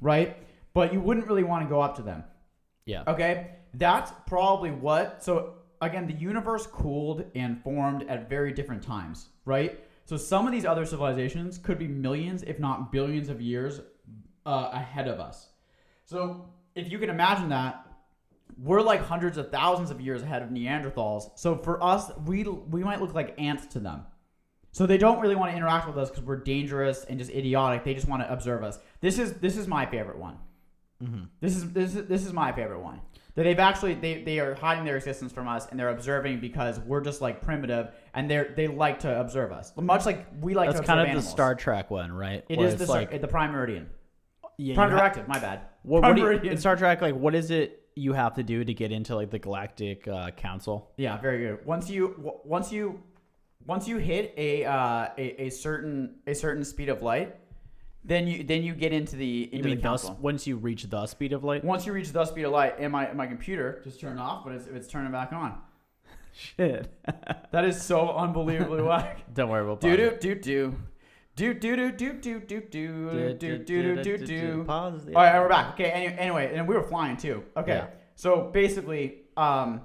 [0.00, 0.36] Right?
[0.74, 2.22] But you wouldn't really want to go up to them.
[2.86, 3.02] yeah.
[3.08, 3.50] Okay?
[3.74, 5.24] That's probably what.
[5.24, 9.80] So, again, the universe cooled and formed at very different times, right?
[10.04, 13.80] So, some of these other civilizations could be millions, if not billions of years
[14.46, 15.48] uh, ahead of us.
[16.04, 17.84] So, if you can imagine that,
[18.62, 21.30] we're like hundreds of thousands of years ahead of Neanderthals.
[21.36, 24.04] So, for us, we, we might look like ants to them.
[24.74, 27.84] So they don't really want to interact with us because we're dangerous and just idiotic.
[27.84, 28.80] They just want to observe us.
[29.00, 30.36] This is this is my favorite one.
[31.00, 31.24] Mm-hmm.
[31.40, 33.00] This is this is this is my favorite one.
[33.36, 36.80] That they've actually they, they are hiding their existence from us and they're observing because
[36.80, 39.72] we're just like primitive and they're they like to observe us.
[39.76, 41.26] Much like we like to That's to kind of animals.
[41.26, 42.44] the Star Trek one, right?
[42.48, 43.88] It Where is the like the prime meridian.
[44.58, 45.60] yeah, Prime you ha- directive, my bad.
[45.84, 48.64] What, prime what you, in Star Trek, like, what is it you have to do
[48.64, 50.90] to get into like the Galactic uh, Council?
[50.96, 51.64] Yeah, very good.
[51.66, 53.02] Once you w- once you
[53.66, 57.36] once you hit a uh, a, a certain a certain speed of light,
[58.04, 60.18] then you then you get into the You mean the thus, council.
[60.20, 61.64] once you reach the speed of light?
[61.64, 64.54] Once you reach the speed of light, and my my computer just turned off, but
[64.54, 65.58] it's it's turning back on.
[66.34, 66.92] Shit.
[67.52, 69.32] That is so unbelievably whack.
[69.32, 70.74] Don't worry, we'll Do do do do
[71.36, 74.64] do do do do do do do do do do do do.
[74.66, 75.08] Pause.
[75.08, 75.74] All right, we're back.
[75.74, 75.90] Okay.
[75.90, 77.42] Anyway, anyway, and we were flying too.
[77.56, 77.74] Okay.
[77.76, 77.86] Yeah.
[78.14, 79.80] So basically, um,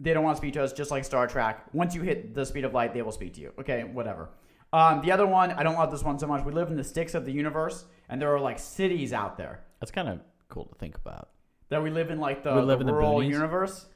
[0.00, 1.64] they don't want to speak to us, just like Star Trek.
[1.72, 3.52] Once you hit the speed of light, they will speak to you.
[3.60, 4.30] Okay, whatever.
[4.72, 6.44] Um, the other one, I don't love this one so much.
[6.44, 9.60] We live in the sticks of the universe, and there are like cities out there
[9.80, 11.28] That's kind of cool to think about.
[11.68, 13.28] that we live in, like the, We live the in the rural boonies?
[13.30, 13.86] universe.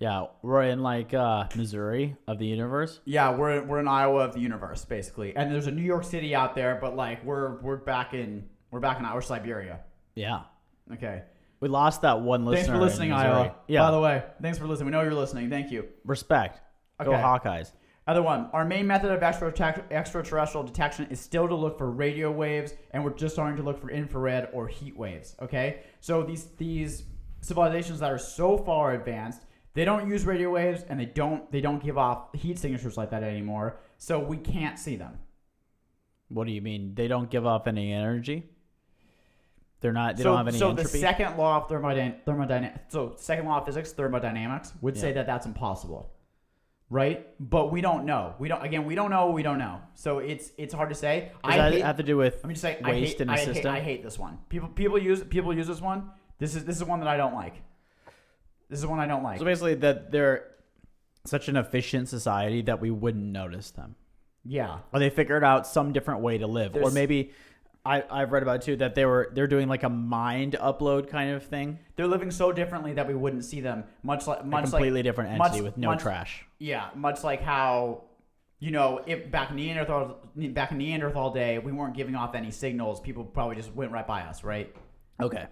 [0.00, 3.00] Yeah, we're in like uh, Missouri of the universe.
[3.04, 5.36] Yeah, we're we're in Iowa of the universe, basically.
[5.36, 8.80] And there's a New York City out there, but like we're we're back in we're
[8.80, 9.80] back in our Siberia.
[10.14, 10.40] Yeah,
[10.94, 11.22] Okay.
[11.60, 12.64] we lost that one listener.
[12.64, 13.12] Thanks for listening.
[13.12, 13.54] Iowa.
[13.68, 14.86] Yeah, By the way, thanks for listening.
[14.86, 15.50] We know you're listening.
[15.50, 15.86] Thank you.
[16.06, 16.62] respect.
[17.04, 17.22] Go Okay.
[17.22, 17.72] Hawkeyes.
[18.06, 18.48] Other one.
[18.54, 19.52] Our main method of extra
[19.90, 23.78] extraterrestrial detection is still to look for radio waves, and we're just starting to look
[23.78, 25.36] for infrared or heat waves.
[25.42, 25.82] Okay.
[26.00, 27.04] So these these
[27.42, 29.42] civilizations that are so far advanced,
[29.74, 33.10] they don't use radio waves, and they don't they don't give off heat signatures like
[33.10, 33.78] that anymore.
[33.98, 35.18] So we can't see them.
[36.28, 36.94] What do you mean?
[36.94, 38.48] They don't give off any energy.
[39.80, 40.16] They're not.
[40.16, 41.00] They so, don't have any so the entropy.
[41.00, 45.46] second law of thermodyn- thermodynamics, so second law of physics, thermodynamics, would say that that's
[45.46, 46.12] impossible.
[46.90, 47.26] right?
[47.40, 48.34] But we don't know.
[48.38, 48.62] We don't.
[48.62, 49.30] Again, we don't know.
[49.30, 49.80] We don't know.
[49.94, 51.30] So it's it's hard to say.
[51.44, 53.32] Does I that hate, have to do with me just say, I hate, in a
[53.32, 53.66] I hate.
[53.66, 54.38] I hate this one.
[54.48, 56.10] People people use people use this one.
[56.38, 57.62] This is this is one that I don't like.
[58.70, 59.38] This is one I don't like.
[59.38, 60.46] So basically, that they're
[61.26, 63.96] such an efficient society that we wouldn't notice them,
[64.44, 64.78] yeah.
[64.92, 67.32] or they figured out some different way to live, or maybe
[67.84, 71.08] I I've read about it too that they were they're doing like a mind upload
[71.08, 73.84] kind of thing, They're living so differently that we wouldn't see them.
[74.02, 76.44] Much like a much completely like different entity much- with no much- trash.
[76.58, 78.04] yeah, much like how
[78.62, 82.50] you know, if back in Neanderthal back in Neanderthal day, we weren't giving off any
[82.50, 83.00] signals.
[83.00, 84.74] People probably just went right by us, right?
[85.20, 85.46] Okay,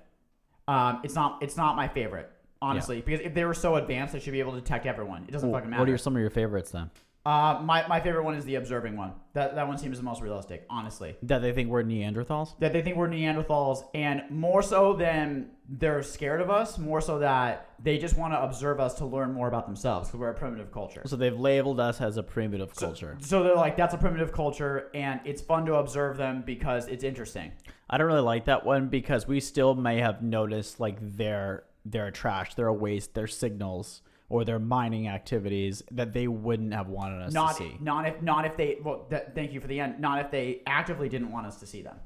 [0.67, 4.21] Um, it's not it's not my favorite, honestly, because if they were so advanced, they
[4.21, 5.25] should be able to detect everyone.
[5.29, 5.83] It doesn't fucking matter.
[5.83, 6.91] what are some of your favorites then?
[7.29, 9.13] uh, my, my favorite one is the observing one.
[9.35, 11.15] That that one seems the most realistic, honestly.
[11.23, 12.59] That they think we're Neanderthals?
[12.61, 17.19] That they think we're Neanderthals, and more so than they're scared of us, more so
[17.19, 20.35] that they just want to observe us to learn more about themselves because we're a
[20.35, 21.03] primitive culture.
[21.05, 23.19] So they've labeled us as a primitive culture.
[23.21, 27.05] So they're like, that's a primitive culture, and it's fun to observe them because it's
[27.05, 27.53] interesting.
[27.91, 32.11] I don't really like that one because we still may have noticed like their their
[32.11, 37.33] trash, their waste, their signals, or their mining activities that they wouldn't have wanted us
[37.33, 37.77] Not to see.
[37.81, 38.79] not if not if they.
[38.85, 40.01] Well, th- thank you for the end.
[40.01, 41.97] Not if they actively didn't want us to see them.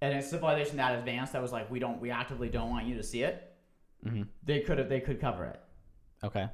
[0.00, 2.96] And a civilization that advanced that was like, we don't, we actively don't want you
[2.96, 3.52] to see it.
[4.06, 5.60] hmm They could have, they could cover it.
[6.22, 6.46] Okay.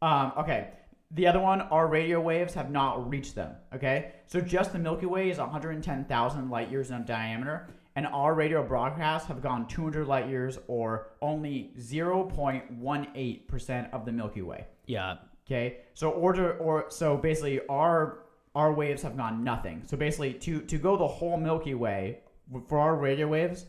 [0.00, 0.70] Um, okay.
[1.10, 3.52] The other one, our radio waves have not reached them.
[3.74, 4.12] Okay.
[4.26, 9.26] So just the Milky Way is 110,000 light years in diameter, and our radio broadcasts
[9.28, 14.66] have gone 200 light years, or only 0.18% of the Milky Way.
[14.86, 15.16] Yeah.
[15.46, 15.78] Okay.
[15.94, 19.82] So order or so basically our our waves have gone nothing.
[19.86, 22.20] So basically to to go the whole Milky Way
[22.68, 23.66] for our radio waves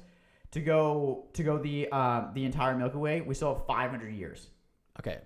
[0.51, 4.47] to go to go the uh, the entire Milky Way, we still have 500 years.
[4.99, 5.19] Okay.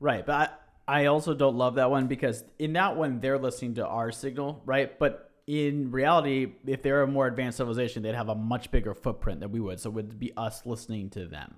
[0.00, 0.26] Right.
[0.26, 3.86] But I, I also don't love that one because in that one, they're listening to
[3.86, 4.98] our signal, right?
[4.98, 9.40] But in reality, if they're a more advanced civilization, they'd have a much bigger footprint
[9.40, 9.80] than we would.
[9.80, 11.54] So it would be us listening to them.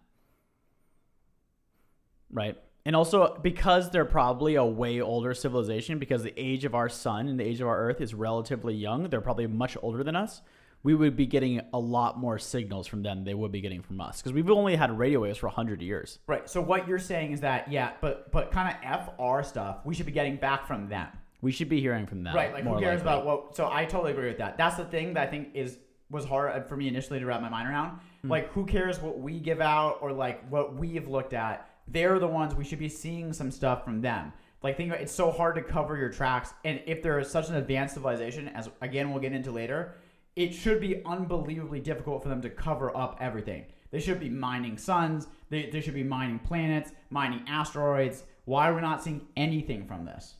[2.30, 2.56] Right.
[2.84, 7.28] And also because they're probably a way older civilization, because the age of our sun
[7.28, 10.42] and the age of our earth is relatively young, they're probably much older than us.
[10.84, 13.82] We would be getting a lot more signals from them than they would be getting
[13.82, 16.18] from us because we've only had radio waves for 100 years.
[16.26, 16.48] Right.
[16.48, 20.06] So what you're saying is that yeah, but but kind of FR stuff we should
[20.06, 21.08] be getting back from them.
[21.40, 22.34] We should be hearing from them.
[22.34, 22.52] Right.
[22.52, 23.22] Like who cares likely.
[23.22, 23.56] about what?
[23.56, 24.56] So I totally agree with that.
[24.58, 25.78] That's the thing that I think is
[26.10, 28.00] was hard for me initially to wrap my mind around.
[28.22, 28.30] Hmm.
[28.30, 31.68] Like who cares what we give out or like what we've looked at?
[31.86, 34.32] They're the ones we should be seeing some stuff from them.
[34.62, 37.48] Like think about it's so hard to cover your tracks, and if there is such
[37.48, 39.94] an advanced civilization, as again we'll get into later,
[40.34, 43.66] it should be unbelievably difficult for them to cover up everything.
[43.90, 45.28] They should be mining suns.
[45.48, 48.24] They, they should be mining planets, mining asteroids.
[48.44, 50.34] Why are we not seeing anything from this?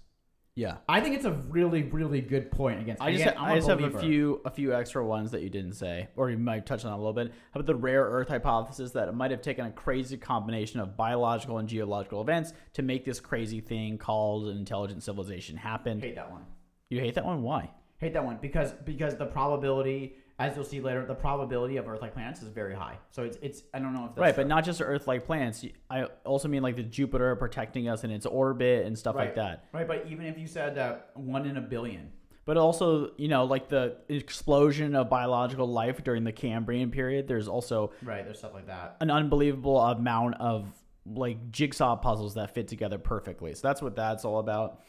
[0.58, 0.78] Yeah.
[0.88, 3.00] I think it's a really, really good point against.
[3.00, 5.74] I just, again, I just have a few a few extra ones that you didn't
[5.74, 7.28] say, or you might touch on a little bit.
[7.52, 10.96] How about the rare Earth hypothesis that it might have taken a crazy combination of
[10.96, 16.00] biological and geological events to make this crazy thing called an intelligent civilization happen?
[16.00, 16.44] Hate that one.
[16.88, 17.42] You hate that one?
[17.42, 17.70] Why?
[17.98, 22.14] Hate that one because because the probability, as you'll see later, the probability of Earth-like
[22.14, 22.98] planets is very high.
[23.10, 23.62] So it's it's.
[23.74, 24.44] I don't know if that's right, true.
[24.44, 25.64] but not just Earth-like planets.
[25.90, 29.64] I also mean like the Jupiter protecting us in its orbit and stuff like that.
[29.72, 32.12] Right, but even if you said that one in a billion,
[32.44, 37.26] But also, you know, like the explosion of biological life during the Cambrian period.
[37.26, 38.24] There's also right?
[38.24, 38.96] There's stuff like that.
[39.00, 40.66] an unbelievable amount of
[41.04, 43.54] like jigsaw puzzles that fit together perfectly.
[43.54, 44.82] So that's what that's all about.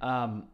[0.00, 0.48] Um,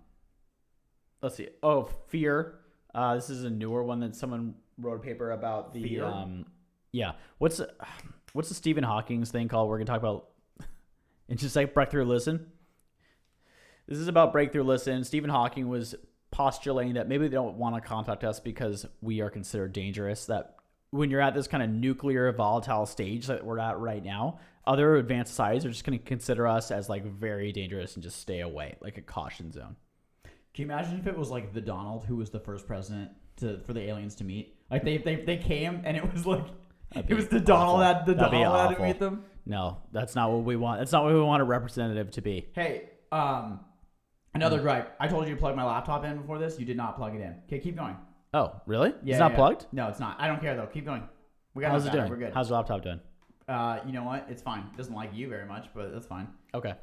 [1.23, 1.49] let's see.
[1.63, 2.59] Oh, fear.
[2.95, 5.83] Uh, this is a newer one that someone wrote a paper about the.
[5.83, 6.05] Fear?
[6.05, 6.47] Um,
[6.93, 7.13] yeah.
[7.39, 7.61] What's
[8.33, 9.69] what's the Stephen Hawking's thing called?
[9.69, 10.29] We're gonna talk about.
[11.27, 12.49] It's just like breakthrough listen.
[13.89, 15.03] This is about breakthrough listen.
[15.05, 15.95] Stephen Hawking was
[16.31, 20.27] postulating that maybe they don't want to contact us because we are considered dangerous.
[20.27, 20.57] That
[20.91, 24.97] when you're at this kind of nuclear volatile stage that we're at right now, other
[24.97, 28.41] advanced societies are just going to consider us as like very dangerous and just stay
[28.41, 29.77] away, like a caution zone.
[30.55, 33.59] Can you imagine if it was like the Donald who was the first president to
[33.67, 34.57] for the aliens to meet?
[34.71, 36.45] Like they they, they came and it was like
[36.95, 38.87] it was the Donald that the That'd be Donald had to awful.
[38.87, 39.25] meet them.
[39.47, 40.79] No, that's not what we want.
[40.79, 42.47] That's not what we want a representative to be.
[42.55, 43.61] Hey, um,
[44.33, 44.95] another gripe.
[45.01, 46.59] I told you to plug my laptop in before this.
[46.59, 47.35] You did not plug it in.
[47.47, 47.97] Okay, keep going.
[48.33, 48.95] Oh, really?
[49.03, 49.37] Yeah, it's not yeah.
[49.37, 49.67] plugged.
[49.73, 50.17] No, it's not.
[50.21, 50.67] I don't care though.
[50.67, 51.03] Keep going.
[51.55, 52.09] We got How's it doing?
[52.09, 52.33] We're good.
[52.33, 53.01] How's the laptop doing?
[53.49, 54.27] uh, you know what?
[54.31, 54.71] It's fine.
[54.73, 56.29] It doesn't like you very much, but that's fine.
[56.55, 56.75] Okay.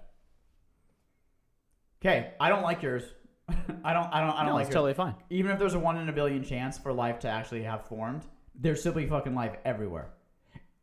[2.04, 3.04] Okay, I don't like yours.
[3.84, 4.08] I don't.
[4.14, 4.30] I don't.
[4.32, 5.16] I don't no, like it's totally fine.
[5.30, 8.26] Even if there's a one in a billion chance for life to actually have formed,
[8.56, 10.10] there's simply fucking life everywhere.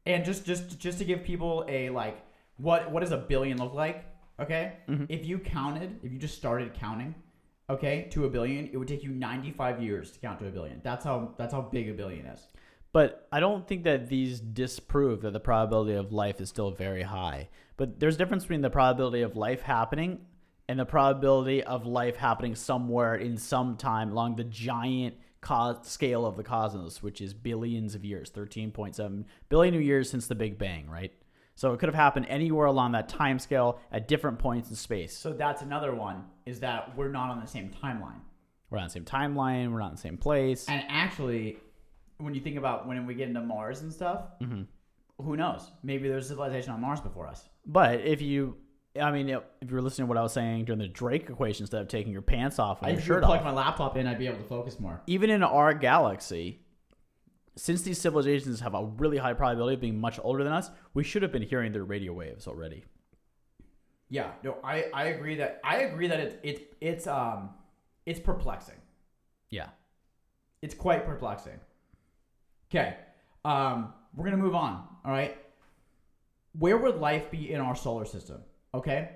[0.07, 2.19] And just just just to give people a like,
[2.57, 4.05] what what does a billion look like?
[4.41, 5.07] Okay, Mhm.
[5.09, 7.15] if you counted, if you just started counting,
[7.69, 10.81] okay, to a billion, it would take you 95 years to count to a billion.
[10.83, 12.47] That's how that's how big a billion is.
[12.93, 17.03] But I don't think that these disprove that the probability of life is still very
[17.03, 17.49] high.
[17.77, 20.21] But there's a difference between the probability of life happening
[20.69, 26.27] and the probability of life happening somewhere in some time along the giant co- scale
[26.27, 30.59] of the cosmos, which is billions of years, 13.7 billion of years since the Big
[30.59, 31.13] Bang, right?
[31.55, 35.17] So it could have happened anywhere along that time scale at different points in space.
[35.17, 38.21] So that's another one is that we're not on the same timeline.
[38.71, 40.69] We're not on the same timeline, we're not in the same place.
[40.69, 41.57] And actually,
[42.19, 44.67] when you think about when we get into Mars and stuff, Mhm.
[45.21, 45.73] who knows?
[45.83, 47.49] Maybe there's a civilization on Mars before us.
[47.67, 48.57] But if you,
[49.01, 51.81] I mean, if you're listening to what I was saying during the Drake equation, instead
[51.81, 54.07] of taking your pants off I and your if shirt plug off, my laptop in,
[54.07, 55.01] I'd be able to focus more.
[55.07, 56.61] even in our galaxy,
[57.57, 61.03] since these civilizations have a really high probability of being much older than us, we
[61.03, 62.85] should have been hearing their radio waves already.
[64.11, 67.51] Yeah, no, I, I agree that I agree that it's it's it's um
[68.07, 68.77] it's perplexing.
[69.51, 69.69] Yeah.
[70.63, 71.61] It's quite perplexing.
[72.71, 72.97] Okay,
[73.45, 74.83] um, we're gonna move on.
[75.05, 75.37] All right,
[76.59, 78.41] where would life be in our solar system?
[78.75, 79.11] Okay,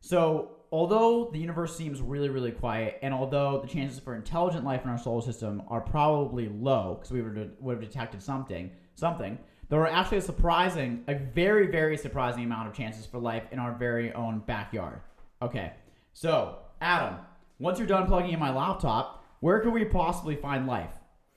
[0.00, 4.82] so although the universe seems really really quiet, and although the chances for intelligent life
[4.84, 8.70] in our solar system are probably low because we would have, would have detected something
[8.94, 9.38] something,
[9.68, 13.58] there are actually a surprising, a very very surprising amount of chances for life in
[13.58, 15.00] our very own backyard.
[15.40, 15.72] Okay,
[16.12, 17.16] so Adam,
[17.58, 20.92] once you're done plugging in my laptop, where could we possibly find life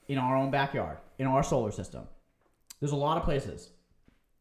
[0.08, 2.03] in our own backyard, in our solar system?
[2.79, 3.69] There's a lot of places.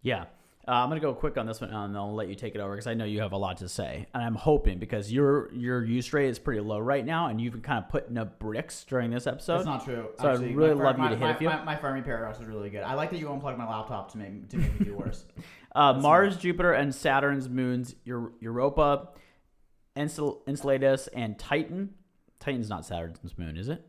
[0.02, 0.24] Yeah.
[0.68, 2.74] Uh, I'm gonna go quick on this one, and I'll let you take it over
[2.74, 5.82] because I know you have a lot to say, and I'm hoping because your your
[5.82, 8.84] use rate is pretty low right now, and you've been kind of putting up bricks
[8.84, 9.64] during this episode.
[9.64, 10.08] That's not true.
[10.20, 11.48] So I'd really my, love you my, to hit my, a few.
[11.48, 12.82] My, my Fermi paradox is really good.
[12.82, 15.24] I like that you unplugged my laptop to make to make me do worse.
[15.76, 19.10] Uh, Mars, Jupiter, and Saturn's moons, Eur- Europa,
[19.96, 21.90] Encel- Enceladus, and Titan.
[22.40, 23.84] Titan's not Saturn's moon, is it?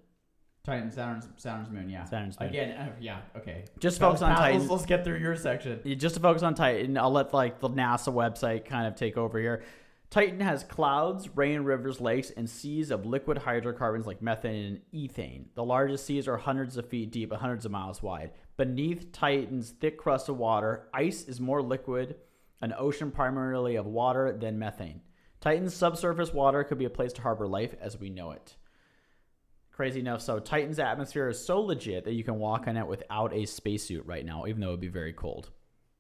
[0.70, 1.90] Titan, Saturn's Saturn's moon.
[1.90, 2.04] Yeah.
[2.06, 2.50] Saturn's moon.
[2.50, 3.22] Again, uh, yeah.
[3.36, 3.66] Okay.
[3.80, 4.60] Just focus on Titan.
[4.60, 5.80] Let's, let's get through your section.
[5.84, 9.18] Yeah, Just to focus on Titan, I'll let like the NASA website kind of take
[9.18, 9.64] over here.
[10.10, 15.46] Titan has clouds, rain, rivers, lakes, and seas of liquid hydrocarbons like methane and ethane.
[15.54, 18.32] The largest seas are hundreds of feet deep and hundreds of miles wide.
[18.58, 22.16] Beneath Titan's thick crust of water, ice is more liquid,
[22.62, 25.02] an ocean primarily of water than methane.
[25.42, 28.56] Titan's subsurface water could be a place to harbor life as we know it.
[29.80, 33.34] Crazy enough, so Titan's atmosphere is so legit that you can walk on it without
[33.34, 35.52] a spacesuit right now, even though it would be very cold.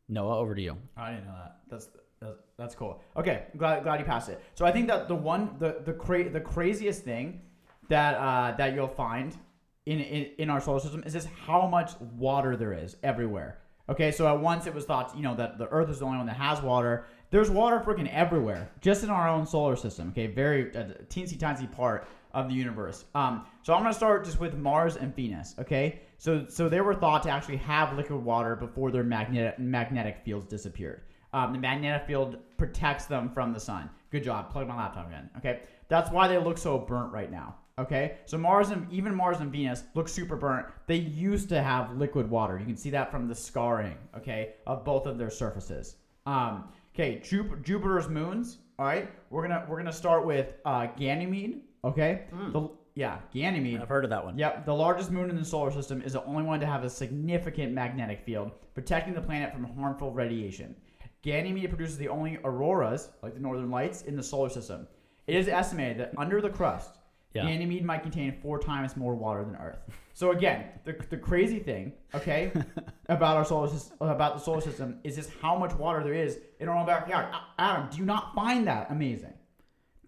[0.09, 0.75] Noah, over to you.
[0.97, 1.59] I didn't know that.
[1.69, 1.87] That's
[2.19, 3.01] that's, that's cool.
[3.15, 4.43] Okay, glad, glad you passed it.
[4.55, 7.39] So I think that the one the the cra- the craziest thing
[7.87, 9.37] that uh, that you'll find
[9.85, 13.59] in, in in our solar system is just how much water there is everywhere.
[13.87, 16.17] Okay, so at once it was thought you know that the Earth is the only
[16.17, 17.05] one that has water.
[17.31, 20.09] There's water freaking everywhere, just in our own solar system.
[20.09, 23.05] Okay, very uh, teensy tiny part of the universe.
[23.15, 25.55] Um, so I'm gonna start just with Mars and Venus.
[25.59, 30.19] Okay, so so they were thought to actually have liquid water before their magnetic magnetic
[30.23, 31.01] fields disappeared.
[31.33, 33.89] Um, the magnetic field protects them from the sun.
[34.11, 34.51] Good job.
[34.51, 35.29] Plug my laptop again.
[35.37, 37.55] Okay, that's why they look so burnt right now.
[37.77, 40.67] Okay, so Mars and even Mars and Venus look super burnt.
[40.85, 42.59] They used to have liquid water.
[42.59, 43.95] You can see that from the scarring.
[44.17, 45.95] Okay, of both of their surfaces.
[46.25, 48.57] Um, okay, Jupiter's moons.
[48.77, 51.61] All right, we're gonna we're gonna start with uh, Ganymede.
[51.83, 52.51] Okay, mm.
[52.51, 53.81] the, yeah, Ganymede.
[53.81, 54.37] I've heard of that one.
[54.37, 56.89] Yep, the largest moon in the solar system is the only one to have a
[56.89, 60.75] significant magnetic field, protecting the planet from harmful radiation.
[61.21, 64.87] Ganymede produces the only auroras, like the northern lights, in the solar system.
[65.27, 66.97] It is estimated that under the crust,
[67.33, 67.45] Yeah.
[67.45, 69.79] Ganymede might contain four times more water than Earth.
[70.13, 72.51] So again, the, the crazy thing, okay,
[73.07, 73.69] about our solar
[74.01, 77.27] about the solar system is just how much water there is in our own backyard.
[77.57, 79.33] Adam, do you not find that amazing?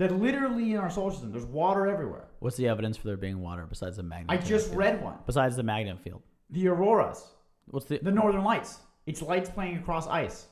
[0.02, 2.26] That literally in our solar system, there's water everywhere.
[2.40, 4.32] What's the evidence for there being water besides the magnet?
[4.32, 4.78] I just field?
[4.80, 5.14] read one.
[5.28, 6.24] Besides the magnet field.
[6.50, 7.24] The auroras,
[7.68, 8.00] What's the?
[8.02, 8.80] the northern lights.
[9.06, 10.48] It's lights playing across ice.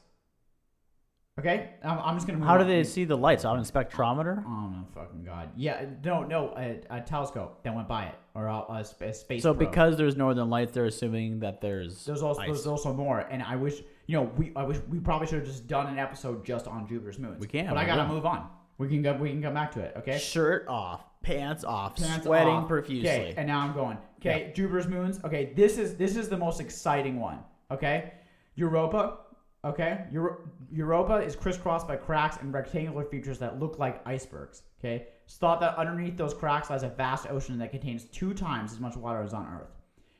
[1.39, 2.37] Okay, I'm, I'm just gonna.
[2.37, 3.43] Move How do they see the lights?
[3.43, 4.43] On a spectrometer?
[4.45, 5.49] Oh my fucking god!
[5.55, 9.41] Yeah, no, no, a, a telescope that went by it, or a, a, a space.
[9.41, 9.67] So probe.
[9.67, 12.49] because there's northern lights, they're assuming that there's there's also ice.
[12.49, 15.47] there's also more, and I wish you know we I wish we probably should have
[15.47, 17.39] just done an episode just on Jupiter's moons.
[17.39, 18.13] We can, but I gotta will.
[18.13, 18.47] move on.
[18.79, 19.13] We can go.
[19.13, 19.93] We can come back to it.
[19.97, 20.17] Okay.
[20.17, 22.67] shirt off, pants off, Pants sweating off.
[22.67, 23.09] profusely.
[23.09, 23.97] Okay, and now I'm going.
[24.19, 25.19] Okay, Jupiter's moons.
[25.23, 27.39] Okay, this is this is the most exciting one.
[27.69, 28.13] Okay,
[28.55, 29.17] Europa.
[29.65, 30.37] Okay, Euro-
[30.71, 34.63] Europa is crisscrossed by cracks and rectangular features that look like icebergs.
[34.79, 38.71] Okay, it's thought that underneath those cracks lies a vast ocean that contains two times
[38.71, 39.75] as much water as on Earth.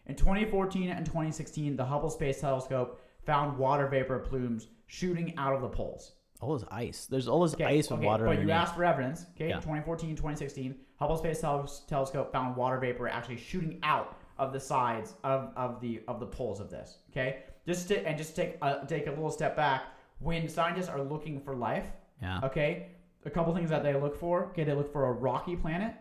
[0.08, 5.62] In 2014 and 2016, the Hubble Space Telescope found water vapor plumes shooting out of
[5.62, 6.14] the poles.
[6.42, 7.06] All this ice.
[7.06, 8.48] There's all this Okay, ice with okay, water But underneath.
[8.48, 9.26] you asked for evidence.
[9.36, 9.56] Okay, Yeah.
[9.56, 15.16] 2014, 2016, Hubble Space Tel- Telescope found water vapor actually shooting out of the sides
[15.26, 17.00] of, of the of the poles of this.
[17.12, 19.84] Okay, just to and just take a, take a little step back.
[20.20, 21.86] When scientists are looking for life,
[22.22, 22.40] yeah.
[22.44, 22.88] okay,
[23.26, 24.46] a couple things that they look for.
[24.48, 25.94] Okay, they look for a rocky planet.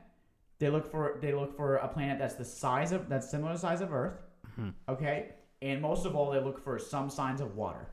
[0.60, 3.54] They look for they look for a planet that's the size of that's similar to
[3.56, 4.20] the size of Earth.
[4.58, 4.72] Mhm.
[4.88, 5.30] Okay,
[5.62, 7.88] and most of all, they look for some signs of water.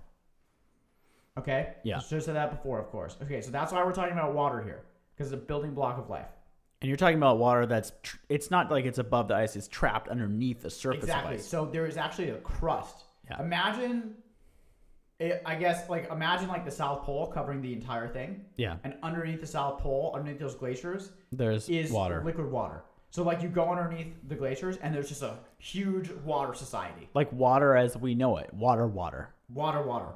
[1.38, 1.74] Okay.
[1.84, 2.00] Yeah.
[2.10, 3.18] Just said that before, of course.
[3.22, 4.84] Okay, so that's why we're talking about water here,
[5.16, 6.28] because it's a building block of life.
[6.82, 9.68] And you're talking about water that's tr- it's not like it's above the ice, it's
[9.68, 11.36] trapped underneath the surface Exactly.
[11.36, 11.48] of ice.
[11.48, 13.04] So there is actually a crust.
[13.30, 13.42] Yeah.
[13.42, 14.14] Imagine,
[15.20, 18.78] it, I guess, like imagine like the South Pole covering the entire thing, Yeah.
[18.84, 22.22] and underneath the South Pole, underneath those glaciers, There's is water.
[22.24, 22.84] liquid water.
[23.10, 27.10] So like you go underneath the glaciers, and there's just a huge water society.
[27.14, 28.54] like water as we know it.
[28.54, 29.30] Water, water.
[29.50, 30.10] Water, water.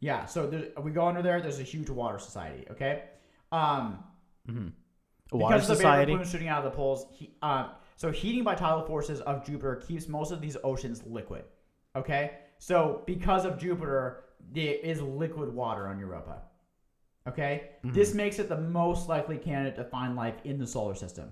[0.00, 0.24] Yeah.
[0.26, 1.40] So there, we go under there.
[1.40, 2.66] There's a huge water society.
[2.70, 3.04] Okay.
[3.52, 4.02] Um,
[4.48, 6.12] A water because of the society.
[6.12, 7.06] vapor plumes shooting out of the poles.
[7.12, 11.44] He, uh, so heating by tidal forces of Jupiter keeps most of these oceans liquid.
[11.94, 16.42] Okay, so because of Jupiter, there is liquid water on Europa.
[17.28, 17.92] Okay, Mm-hmm.
[17.94, 21.30] this makes it the most likely candidate to find life in the solar system.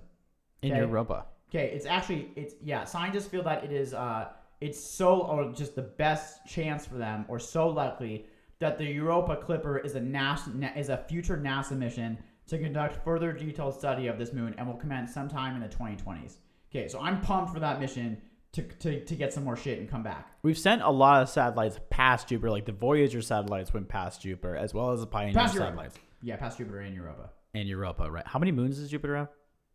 [0.61, 0.81] in okay.
[0.81, 1.25] Europa.
[1.49, 2.83] Okay, it's actually it's yeah.
[2.83, 4.27] Scientists feel that it is uh
[4.61, 8.25] it's so or just the best chance for them or so likely
[8.59, 12.17] that the Europa Clipper is a NASA is a future NASA mission
[12.47, 16.37] to conduct further detailed study of this moon and will commence sometime in the 2020s.
[16.71, 19.89] Okay, so I'm pumped for that mission to, to, to get some more shit and
[19.89, 20.31] come back.
[20.43, 24.55] We've sent a lot of satellites past Jupiter, like the Voyager satellites went past Jupiter,
[24.55, 25.71] as well as the Pioneer Past Europa.
[25.71, 27.29] satellites Yeah, past Jupiter and Europa.
[27.53, 28.27] and Europa, right?
[28.27, 29.29] How many moons does Jupiter have?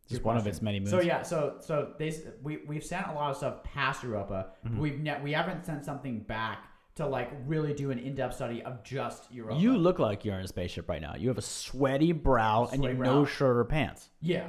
[0.08, 0.90] Just one of its many moons.
[0.90, 4.48] So yeah, so so they we we've sent a lot of stuff past Europa.
[4.66, 4.74] Mm-hmm.
[4.74, 8.62] but We've ne- we haven't sent something back to like really do an in-depth study
[8.62, 9.60] of just Europa.
[9.60, 11.14] You look like you're in a spaceship right now.
[11.16, 13.14] You have a sweaty brow and you Sweaty have brow.
[13.14, 14.10] no shirt or pants.
[14.20, 14.46] yeah.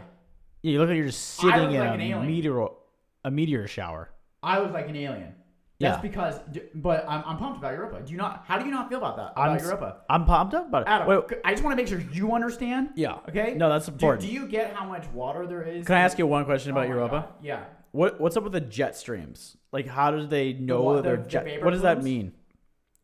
[0.62, 2.26] You look like you're just I sitting in like a alien.
[2.26, 2.68] meteor
[3.24, 4.10] a meteor shower.
[4.42, 5.36] I look like an alien.
[5.80, 6.02] That's Yeah.
[6.02, 6.40] because,
[6.74, 8.02] but I'm, I'm pumped about Europa.
[8.04, 8.46] Do you not?
[8.48, 9.34] How do you not feel about that?
[9.34, 10.88] About I'm Europa, I'm pumped up about it.
[10.88, 11.08] Adam.
[11.08, 12.90] Wait, I just want to make sure you understand.
[12.96, 13.18] yeah.
[13.30, 13.54] Okay.
[13.56, 14.26] No, that's Do, important.
[14.28, 15.86] do you get how much water there is?
[15.86, 17.28] Can I ask you one question Oh about my Europa?
[17.30, 17.34] God.
[17.44, 17.64] Yeah.
[17.96, 19.56] What what's up with the jet streams?
[19.72, 21.46] Like, how do they know that they're the- the jet?
[21.46, 22.06] vapor what does that plumes?
[22.06, 22.32] mean?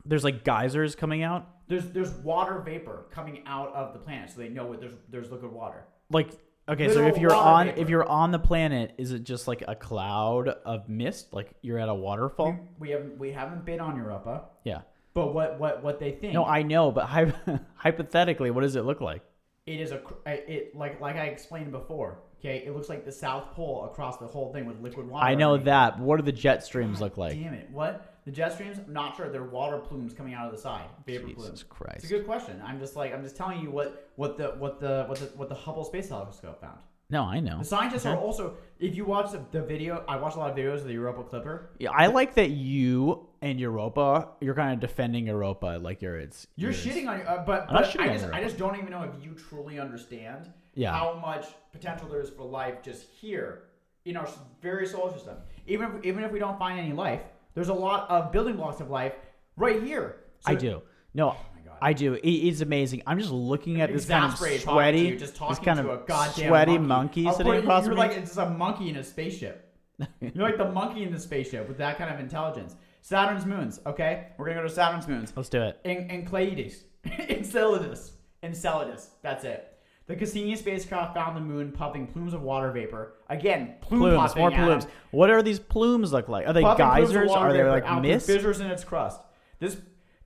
[0.05, 1.47] There's like geysers coming out.
[1.67, 5.31] There's there's water vapor coming out of the planet, so they know what there's there's
[5.31, 5.85] liquid water.
[6.09, 6.31] Like,
[6.67, 7.79] okay, so Literal if you're water on vapor.
[7.81, 11.33] if you're on the planet, is it just like a cloud of mist?
[11.33, 12.57] Like you're at a waterfall?
[12.79, 14.81] We, we haven't we haven't been on Europa, Yeah.
[15.13, 16.33] but what what what they think?
[16.33, 17.31] No, I know, but hy-
[17.75, 19.21] hypothetically, what does it look like?
[19.67, 22.17] it is a cr- it like like I explained before.
[22.41, 25.23] Okay, it looks like the South Pole across the whole thing with liquid water.
[25.23, 25.65] I know underneath.
[25.65, 25.99] that.
[25.99, 27.33] What do the jet streams look like?
[27.33, 27.69] Damn it!
[27.69, 28.79] What the jet streams?
[28.79, 29.29] I'm not sure.
[29.29, 30.85] They're water plumes coming out of the side.
[31.05, 31.95] Vapor Jesus plumes.
[31.97, 32.59] It's a good question.
[32.65, 35.49] I'm just like I'm just telling you what what the what the what the what
[35.49, 36.79] the Hubble Space Telescope found.
[37.11, 37.59] No, I know.
[37.59, 38.55] The scientists are also.
[38.79, 41.23] If you watch the, the video, I watch a lot of videos of the Europa
[41.23, 41.69] Clipper.
[41.77, 46.47] Yeah, I like that you and Europa, you're kind of defending Europa like you're it's.
[46.55, 46.83] You're yours.
[46.83, 48.33] shitting on, uh, but, I'm not but shitting I just.
[48.33, 50.93] I just don't even know if you truly understand Yeah.
[50.93, 53.63] how much potential there is for life just here
[54.05, 54.27] in our
[54.61, 55.37] very solar system.
[55.67, 57.21] Even if, even if we don't find any life,
[57.53, 59.13] there's a lot of building blocks of life
[59.57, 60.17] right here.
[60.39, 60.81] So- I do.
[61.13, 61.77] No, Oh my God.
[61.81, 62.13] I do.
[62.13, 63.03] It, it's amazing.
[63.05, 65.85] I'm just looking at this kind of talking sweaty, you, just this kind of
[66.33, 67.99] sweaty monkey, monkey sitting across You're me.
[67.99, 69.67] like it's just a monkey in a spaceship.
[70.21, 72.75] You're like the monkey in the spaceship with that kind of intelligence.
[73.01, 73.79] Saturn's moons.
[73.85, 75.33] Okay, we're gonna go to Saturn's moons.
[75.35, 75.79] Let's do it.
[75.85, 79.09] En- Enceladus, Enceladus, Enceladus.
[79.21, 79.70] That's it.
[80.11, 83.13] The Cassini spacecraft found the moon puffing plumes of water vapor.
[83.29, 84.65] Again, plume Plumes, puffing, more Adam.
[84.65, 84.87] plumes.
[85.11, 86.45] What are these plumes look like?
[86.45, 87.31] Are they Puffing geysers?
[87.31, 88.27] Are they like mist?
[88.27, 89.21] Fissures in its crust.
[89.59, 89.77] This,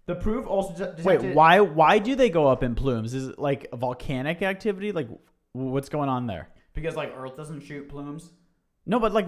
[0.07, 1.05] the proof also de- detected.
[1.05, 1.59] Wait, why?
[1.59, 3.13] Why do they go up in plumes?
[3.13, 4.91] Is it like volcanic activity?
[4.91, 5.07] Like,
[5.51, 6.49] what's going on there?
[6.73, 8.31] Because like Earth doesn't shoot plumes.
[8.87, 9.27] No, but like,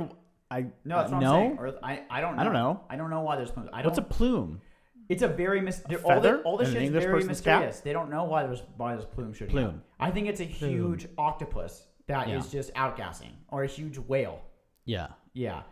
[0.50, 1.36] I No, that's what no.
[1.36, 1.58] I'm saying.
[1.60, 2.42] Earth, I, I don't know.
[2.42, 2.82] I don't know.
[2.90, 3.70] I don't know why there's plumes.
[3.72, 3.92] I don't.
[3.92, 4.60] What's a plume?
[5.10, 7.60] It's a very mis- all, the, all this an shit's English very person's cap?
[7.62, 7.80] mysterious.
[7.82, 9.58] They don't know why there's why there's plume shooting.
[9.58, 9.62] out.
[9.70, 9.82] Plume.
[10.00, 12.60] I think it's a huge octopus that is Yeah.
[12.60, 14.42] just outgassing, or a huge whale.
[14.86, 15.08] Yeah.
[15.34, 15.64] Yeah.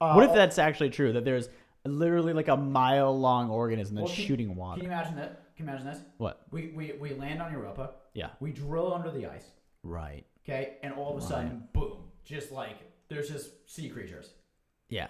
[0.00, 1.12] Uh, What if that's actually true?
[1.12, 1.48] That there's
[1.84, 4.80] literally like a mile long organism that's well, can- shooting Can water.
[4.80, 5.54] you imagine that?
[5.56, 6.00] Can you imagine this?
[6.18, 6.42] What?
[6.50, 7.90] We, we we land on Europa.
[8.14, 8.30] Yeah.
[8.40, 9.46] We drill under the ice.
[9.82, 10.24] Right.
[10.44, 11.98] Okay, and all of a sudden, boom!
[12.24, 12.76] Just like
[13.08, 14.32] there's just sea creatures.
[14.88, 15.08] Yeah.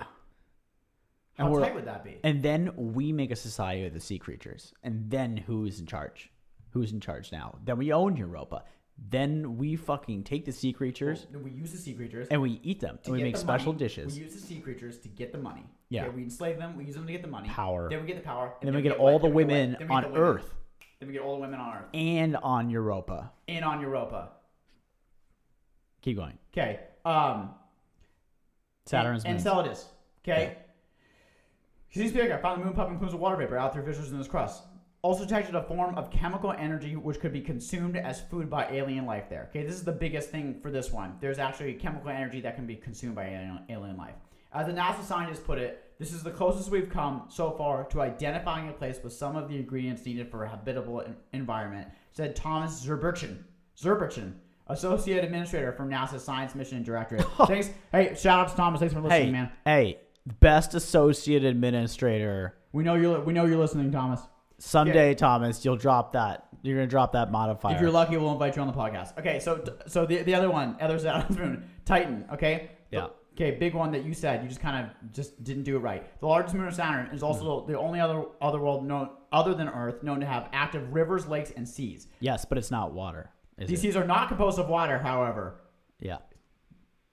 [1.38, 2.18] How And tight would that be?
[2.24, 4.72] And then we make a society of the sea creatures.
[4.82, 6.30] And then who's in charge?
[6.70, 7.58] Who's in charge now?
[7.64, 8.64] Then we own Europa.
[9.08, 12.28] Then we fucking take the sea creatures Well, we use the sea creatures.
[12.30, 12.98] and we eat them.
[13.04, 13.78] And we make special money.
[13.84, 14.14] dishes.
[14.14, 15.64] We use the sea creatures to get the money.
[15.88, 16.04] Yeah.
[16.04, 16.76] Okay, we enslave them.
[16.76, 17.48] We use them to get the money.
[17.48, 17.88] Power.
[17.88, 18.52] Then we get the power.
[18.60, 20.18] and then we get all the then we get women on women.
[20.20, 20.54] Earth.
[20.98, 23.32] Then we get all the women on Earth And on Europa.
[23.48, 24.32] and on Europa.
[26.02, 26.38] Keep going.
[26.52, 26.80] Okay.
[27.06, 27.54] Um,
[28.86, 29.46] Saturn's and moons.
[29.46, 29.86] Enceladus.
[30.22, 30.58] Okay.
[31.92, 32.30] These big.
[32.30, 34.62] I found the moon pumping plumes of water vapor out through fissures in this crust.
[35.02, 39.06] Also detected a form of chemical energy which could be consumed as food by alien
[39.06, 39.48] life there.
[39.48, 41.16] Okay, this is the biggest thing for this one.
[41.20, 44.14] There's actually chemical energy that can be consumed by alien, alien life.
[44.52, 48.00] As the NASA scientists put it, this is the closest we've come so far to
[48.02, 52.84] identifying a place with some of the ingredients needed for a habitable environment, said Thomas
[52.84, 53.38] Zurbuchen.
[53.78, 54.34] Zurbuchen,
[54.66, 57.26] Associate Administrator from NASA's Science Mission Directorate.
[57.46, 57.70] Thanks.
[57.92, 58.80] Hey, shout out to Thomas.
[58.80, 59.52] Thanks for listening, hey, man.
[59.64, 62.56] hey, best associate administrator.
[62.72, 64.20] We know you're we know you're listening, Thomas.
[64.58, 66.48] Someday, Thomas, you'll drop that.
[66.62, 67.74] You're gonna drop that modifier.
[67.74, 69.18] If you're lucky, we'll invite you on the podcast.
[69.18, 72.26] Okay, so so the, the other one, other Saturn's moon, Titan.
[72.32, 72.70] Okay.
[72.90, 73.08] Yeah.
[73.34, 76.20] Okay, big one that you said you just kind of just didn't do it right.
[76.20, 77.66] The largest moon of Saturn is also mm.
[77.66, 81.50] the only other other world known other than Earth known to have active rivers, lakes,
[81.56, 82.08] and seas.
[82.18, 83.30] yes, but it's not water.
[83.56, 83.82] Is These it?
[83.82, 85.60] seas are not composed of water, however.
[86.00, 86.18] Yeah.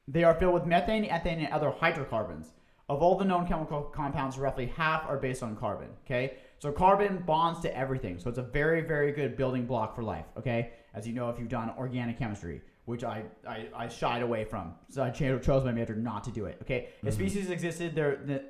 [0.08, 2.54] They are filled with methane, ethane, and other hydrocarbons.
[2.90, 5.90] Of all the known chemical compounds, roughly half are based on carbon.
[6.06, 10.04] Okay, so carbon bonds to everything, so it's a very, very good building block for
[10.04, 10.26] life.
[10.38, 14.46] Okay, as you know if you've done organic chemistry, which I I, I shied away
[14.46, 16.58] from, so I cho- chose my major not to do it.
[16.62, 17.28] Okay, if mm-hmm.
[17.28, 18.46] species existed, there the-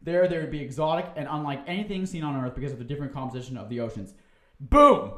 [0.00, 3.12] there there would be exotic and unlike anything seen on Earth because of the different
[3.12, 4.14] composition of the oceans.
[4.58, 5.12] Boom,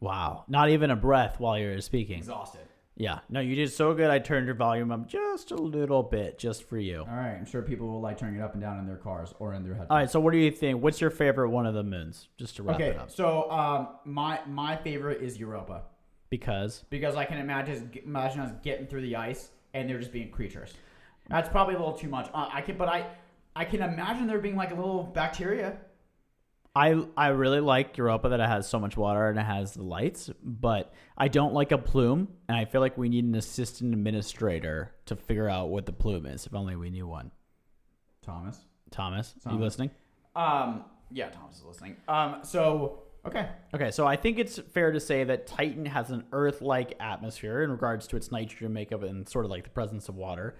[0.00, 0.44] Wow.
[0.48, 2.18] Not even a breath while you're speaking.
[2.18, 2.62] exhausted.
[3.00, 3.20] Yeah.
[3.30, 4.10] No, you did so good.
[4.10, 6.98] I turned your volume up just a little bit, just for you.
[7.00, 9.32] All right, I'm sure people will like turning it up and down in their cars
[9.38, 9.90] or in their headphones.
[9.90, 10.10] All right.
[10.10, 10.82] So, what do you think?
[10.82, 12.28] What's your favorite one of the moons?
[12.36, 13.10] Just to wrap Okay, it up.
[13.10, 15.84] so um, my my favorite is Europa
[16.28, 20.30] Because because I can imagine imagine us getting through the ice and there just being
[20.30, 20.74] creatures.
[21.30, 22.28] That's probably a little too much.
[22.34, 23.06] Uh, I can, but I
[23.56, 25.78] I can imagine there being like a little bacteria.
[26.74, 29.82] I I really like Europa that it has so much water and it has the
[29.82, 33.92] lights, but I don't like a plume, and I feel like we need an assistant
[33.92, 36.46] administrator to figure out what the plume is.
[36.46, 37.32] If only we knew one.
[38.22, 38.58] Thomas.
[38.90, 39.90] Thomas, you listening?
[40.36, 41.96] Um, yeah, Thomas is listening.
[42.08, 46.24] Um, so okay, Okay, so I think it's fair to say that Titan has an
[46.32, 50.16] Earth-like atmosphere in regards to its nitrogen makeup and sort of like the presence of
[50.16, 50.56] water.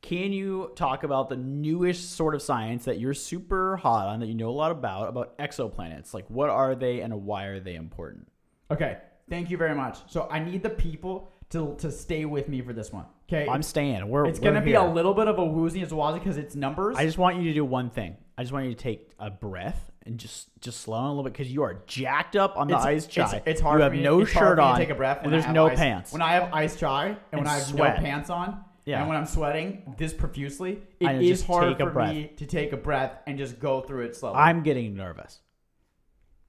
[0.00, 4.26] Can you talk about the newish sort of science that you're super hot on, that
[4.26, 6.14] you know a lot about, about exoplanets?
[6.14, 8.28] Like, what are they and why are they important?
[8.70, 8.98] okay.
[9.28, 9.98] Thank you very much.
[10.10, 13.04] So I need the people to to stay with me for this one.
[13.28, 14.08] Okay, I'm staying.
[14.08, 14.80] We're it's we're gonna be here.
[14.80, 16.96] a little bit of a woozy and wazi because it's numbers.
[16.96, 18.16] I just want you to do one thing.
[18.38, 21.24] I just want you to take a breath and just just slow down a little
[21.24, 23.36] bit because you are jacked up on the it's, ice chai.
[23.36, 23.80] It's, it's hard.
[23.80, 25.38] You for have me, no shirt for me to on Take a breath and when
[25.40, 26.12] there's no ice- pants.
[26.12, 27.96] When I have ice chai and, And when I have sweat.
[27.96, 29.00] no pants on, Yeah.
[29.00, 31.90] and when I'm sweating this profusely, I it know, is just hard take a for
[31.92, 32.14] breath.
[32.14, 34.36] me to take a breath and just go through it slowly.
[34.36, 35.40] I'm getting nervous.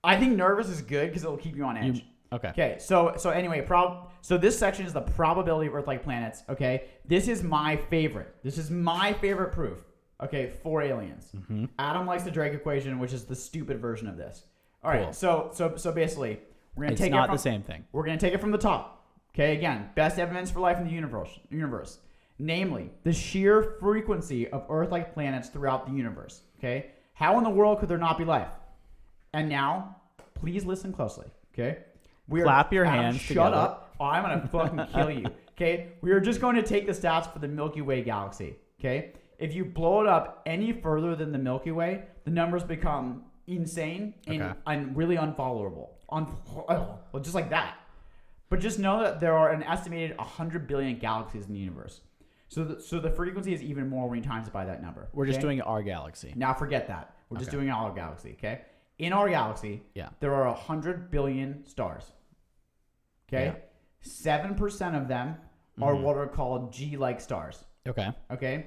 [0.04, 1.98] I think nervous is good because it'll keep you on edge.
[1.98, 2.50] You, okay.
[2.50, 6.44] Okay, so so anyway, prob so this section is the probability of Earth-like planets.
[6.50, 8.34] Okay, this is my favorite.
[8.44, 9.80] This is my favorite proof.
[10.24, 11.30] Okay, for aliens.
[11.36, 11.66] Mm-hmm.
[11.78, 14.44] Adam likes the Drake equation, which is the stupid version of this.
[14.84, 15.14] All right, Cool.
[15.14, 16.40] so so so basically,
[16.76, 17.84] we're gonna It's take it not from, the same thing.
[17.92, 19.06] We're gonna take it from the top.
[19.36, 21.30] Okay, again, best evidence for life in the universe.
[21.50, 22.00] Universe,
[22.40, 26.42] namely the sheer frequency of Earth-like planets throughout the universe.
[26.58, 28.50] Okay, how in the world could there not be life?
[29.34, 29.98] And now,
[30.34, 31.28] please listen closely.
[31.54, 31.80] Okay,
[32.28, 33.56] we Clap your Adam, hands Shut together.
[33.56, 33.96] up!
[34.00, 35.26] Oh, I'm gonna fucking kill you.
[35.60, 38.56] Okay, we are just going to take the stats for the Milky Way galaxy.
[38.80, 43.24] Okay, if you blow it up any further than the Milky Way, the numbers become
[43.46, 44.54] insane and, Okay.
[44.68, 45.90] and really unfollowable.
[46.08, 46.34] Un-
[46.70, 47.76] oh, well, just like that.
[48.50, 52.00] But just know that there are an estimated 100 billion galaxies in the universe.
[52.50, 55.08] So the, so the frequency is even more when you times it by that number.
[55.14, 55.44] We're just okay?
[55.46, 56.34] doing our galaxy.
[56.36, 57.16] Now forget that.
[57.30, 57.58] We're just Okay.
[57.58, 58.62] doing our galaxy, okay?
[58.98, 60.10] In our galaxy, Yeah.
[60.20, 62.12] there are 100 billion stars.
[63.32, 63.56] Okay?
[64.04, 65.38] 7% of them
[65.82, 66.04] are Mm-hmm.
[66.04, 68.12] what are called G-like stars, Okay.
[68.32, 68.66] okay?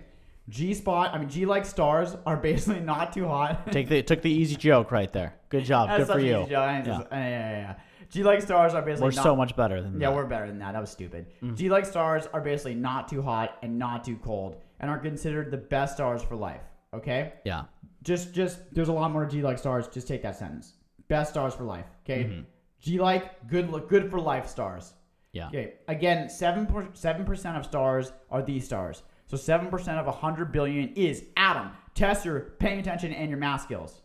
[0.48, 3.70] G spot, I mean G-like stars are basically not too hot.
[3.72, 5.34] Take the took the easy joke right there.
[5.48, 5.88] Good job.
[5.88, 6.40] That's Good such for an you.
[6.40, 6.58] easy joke.
[6.58, 6.82] I Yeah.
[6.84, 7.74] just- yeah, yeah, yeah.
[8.10, 10.00] G-like stars are basically We're not so much better than that.
[10.00, 10.16] Yeah, that.
[10.16, 10.72] we're better than that.
[10.72, 11.26] That was stupid.
[11.42, 11.56] Mm.
[11.56, 15.56] G-like stars are basically not too hot and not too cold and are considered the
[15.56, 16.60] best stars for life,
[16.92, 17.32] okay?
[17.46, 17.62] yeah.
[18.02, 19.86] just just there's a lot more G like stars.
[19.88, 20.74] Just take that sentence.
[21.08, 21.86] Best stars for life.
[22.04, 22.24] Okay.
[22.24, 22.40] Mm-hmm.
[22.80, 24.92] G like good look good for life stars.
[25.32, 25.46] Yeah.
[25.48, 25.74] Okay.
[25.88, 29.02] Again, seven seven percent of stars are these stars.
[29.32, 31.70] So seven percent of hundred billion is Adam.
[31.94, 34.02] Test your paying attention and your math skills.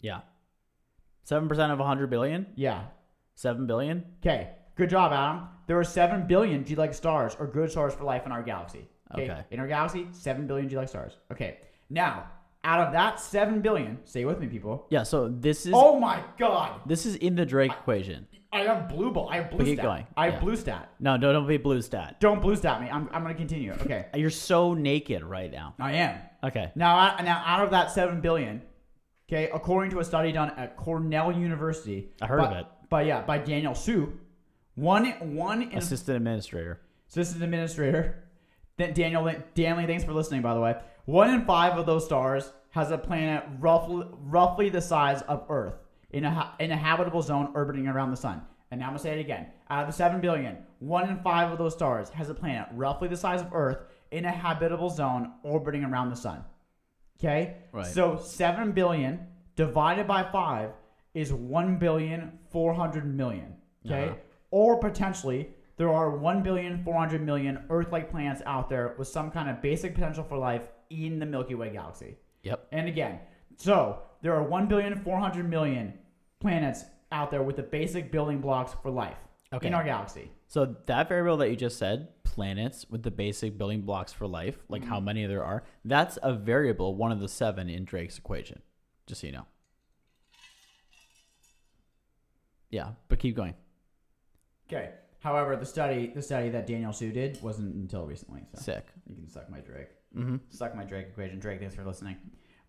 [0.00, 0.20] Yeah.
[1.24, 2.46] Seven percent of hundred billion.
[2.54, 2.84] Yeah.
[3.34, 4.04] Seven billion.
[4.20, 4.50] Okay.
[4.76, 5.48] Good job, Adam.
[5.66, 8.88] There are seven billion G like stars or good stars for life in our galaxy.
[9.12, 9.42] Okay.
[9.50, 11.14] In our galaxy, seven billion G like stars.
[11.32, 11.58] Okay.
[11.88, 12.28] Now,
[12.62, 14.86] out of that seven billion, stay with me, people.
[14.88, 15.02] Yeah.
[15.02, 18.28] So this is Oh my god, this is in the Drake equation.
[18.52, 19.28] I have blue ball.
[19.30, 19.84] I have blue But keep stat.
[19.84, 20.06] going.
[20.16, 20.40] I have Yeah.
[20.40, 20.90] blue stat.
[20.98, 22.18] No, no, don't be blue stat.
[22.20, 22.88] Don't blue stat me.
[22.90, 23.72] I'm, I'm gonna continue.
[23.72, 25.74] Okay, You're so naked right now.
[25.78, 26.18] I am.
[26.42, 26.72] Okay.
[26.74, 28.62] Now, out- now out of that seven billion,
[29.28, 32.66] okay, according to a study done at Cornell University, I heard by, of it.
[32.88, 34.12] But yeah, by Daniel Su,
[34.74, 36.80] one one in Assistant administrator.
[37.08, 38.24] assistant administrator.
[38.78, 40.42] Then Daniel Danley, thanks for listening.
[40.42, 40.74] By the way,
[41.04, 45.74] one in five of those stars has a planet roughly roughly the size of Earth
[46.12, 48.42] in a in a habitable zone orbiting around the sun.
[48.70, 49.46] And now I'm gonna say it again.
[49.68, 53.08] Out of the seven billion, one in five of those stars has a planet roughly
[53.08, 53.78] the size of Earth
[54.10, 56.44] in a habitable zone orbiting around the sun.
[57.18, 57.56] Okay.
[57.72, 57.86] Right.
[57.86, 60.70] So seven billion divided by five
[61.14, 63.54] is one billion four hundred million.
[63.84, 64.10] Okay.
[64.10, 64.14] Uh-huh.
[64.52, 69.30] Or potentially there are one billion four hundred million Earth-like planets out there with some
[69.30, 72.16] kind of basic potential for life in the Milky Way galaxy.
[72.42, 72.68] Yep.
[72.72, 73.20] And again,
[73.56, 75.94] so there are one billion four hundred million
[76.40, 79.16] planets out there with the basic building blocks for life
[79.52, 79.66] Okay.
[79.66, 80.30] in our galaxy.
[80.48, 84.56] So that variable that you just said, planets with the basic building blocks for life,
[84.68, 84.90] like Mm-hmm.
[84.90, 88.62] how many there are, that's a variable, one of the seven in Drake's equation.
[89.06, 89.46] Just so you know.
[92.70, 93.54] Yeah, but keep going.
[94.68, 94.90] Okay.
[95.18, 98.42] However, the study the study that Daniel Su did wasn't until recently.
[98.54, 98.86] So Sick.
[99.08, 99.88] you can suck my Drake.
[100.16, 100.36] Mm-hmm.
[100.48, 101.40] Suck my Drake equation.
[101.40, 102.16] Drake, thanks for listening.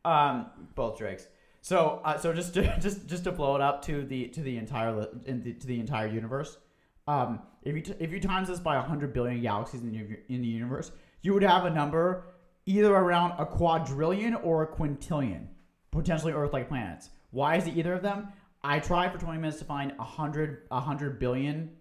[0.04, 1.28] Um, both Drakes.
[1.62, 4.58] So, uh, so just to, just just to blow it up to the to the
[4.58, 6.58] entire the, to the entire universe.
[7.08, 10.42] Um, if you t- if you times this by hundred billion galaxies in, the- in
[10.42, 10.92] the universe,
[11.22, 12.26] you would have a number
[12.66, 15.48] either around a quadrillion or a quintillion
[15.92, 17.10] potentially Earth-like planets.
[17.32, 18.30] Why is it either of them?
[18.64, 21.72] I tried for twenty minutes to find a hundred a hundred billion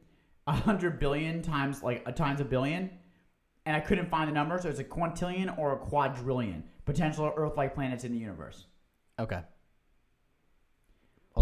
[0.46, 2.90] a hundred billion times like a times a billion
[3.66, 7.74] and I couldn't find the number, so it's a quintillion or a quadrillion potential Earth-like
[7.74, 8.66] planets in the universe.
[9.18, 9.40] Okay.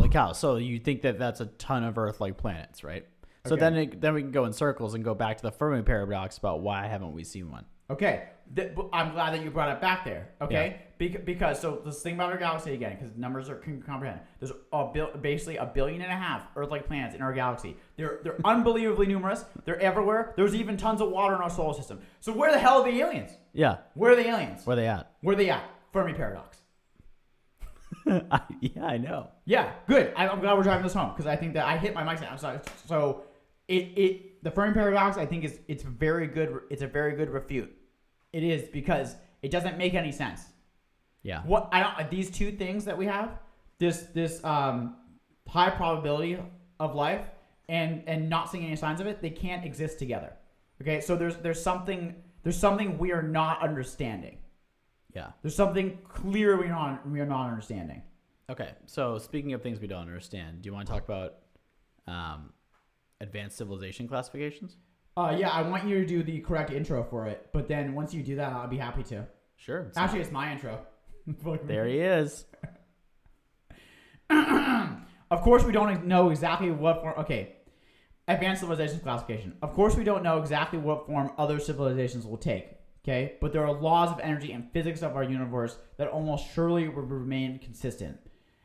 [0.09, 0.33] Holy cow!
[0.33, 3.05] So you think that that's a ton of Earth-like planets, right?
[3.47, 3.61] So Okay.
[3.61, 6.39] then, it, then we can go in circles and go back to the Fermi paradox
[6.39, 7.65] about why haven't we seen one?
[7.91, 10.29] Okay, Th- I'm glad that you brought it back there.
[10.43, 14.21] Okay, Bec- because so let's think about our galaxy again, because numbers are can comprehend.
[14.41, 17.77] There's a bil- basically a billion and a half Earth-like planets in our galaxy.
[17.97, 19.45] They're they're unbelievably numerous.
[19.65, 20.33] They're everywhere.
[20.37, 22.01] There's even tons of water in our solar system.
[22.21, 23.31] So where the hell are the aliens?
[23.55, 24.65] Yeah, Where are the aliens?
[24.67, 25.13] where are they at?
[25.23, 25.63] Where are they at?
[25.93, 26.48] Fermi paradox.
[28.31, 29.29] I, yeah, I know.
[29.45, 30.13] Yeah, good.
[30.17, 32.23] I- I'm glad we're driving this home because I think that I hit my mic.
[32.23, 32.61] I'm sorry.
[32.87, 33.23] So
[33.67, 36.61] it it the Fermi paradox I think is it's very good.
[36.71, 37.75] It's a very good refute.
[38.33, 40.43] It is because it doesn't make any sense.
[41.23, 41.43] Yeah.
[41.43, 43.39] What I don't these two things that we have
[43.79, 44.97] this this um
[45.47, 46.39] high probability
[46.81, 47.25] of life
[47.69, 50.33] and and not seeing any signs of it they can't exist together.
[50.81, 54.39] Okay, so there's there's something there's something we are not understanding.
[55.19, 55.31] Yeah.
[55.43, 58.03] There's something clear we are not we are not understanding.
[58.49, 58.71] Okay.
[58.87, 61.39] So speaking of things we don't understand, do you want to talk about
[62.07, 62.53] um,
[63.21, 64.77] advanced civilization classifications?
[65.17, 68.15] Uh, yeah, I want you to do the correct intro for it, but then once
[68.15, 69.27] you do that, I'll be happy to.
[69.57, 69.81] Sure.
[69.81, 70.87] it's Actually, it's my intro.
[71.65, 72.45] there he is.
[75.31, 77.13] Of course, we don't know exactly what form.
[77.19, 77.57] Okay,
[78.29, 79.55] advanced civilizations classification.
[79.61, 82.78] Of course, we don't know exactly what form other civilizations will take.
[83.09, 86.89] Okay, but there are laws of energy and physics of our universe that almost surely
[86.89, 88.19] will remain consistent,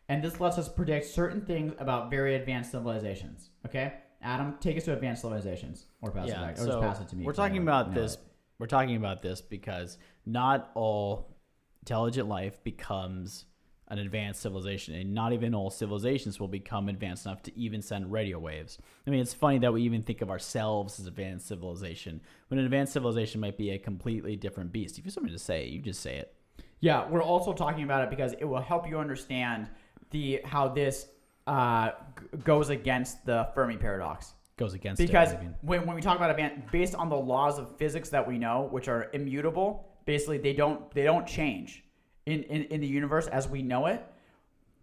[0.09, 3.51] and this lets us predict certain things about very advanced civilizations.
[3.65, 6.41] Okay, Adam, take us to advanced civilizations, or pass it yeah.
[6.41, 7.23] back, or So just pass it to me.
[7.23, 8.15] We're talking about know this.
[8.15, 8.19] it.
[8.59, 11.37] We're talking about this because not all
[11.81, 13.45] intelligent life becomes
[13.89, 18.11] an advanced civilization, and not even all civilizations will become advanced enough to even send
[18.11, 18.77] radio waves.
[19.05, 22.65] I mean, it's funny that we even think of ourselves as advanced civilization when an
[22.65, 24.97] advanced civilization might be a completely different beast.
[24.97, 26.33] If you have something to say, you just say it.
[26.79, 29.69] Yeah, we're also talking about it because it will help you understand
[30.11, 31.07] the how this
[31.47, 34.33] uh, g- goes against the Fermi paradox.
[34.55, 35.55] Goes against it, Because even.
[35.61, 38.67] when, when we talk about advan based on the laws of physics that we know,
[38.71, 41.82] which are immutable, basically they don't they don't change
[42.25, 44.05] in, in, in the universe as we know it,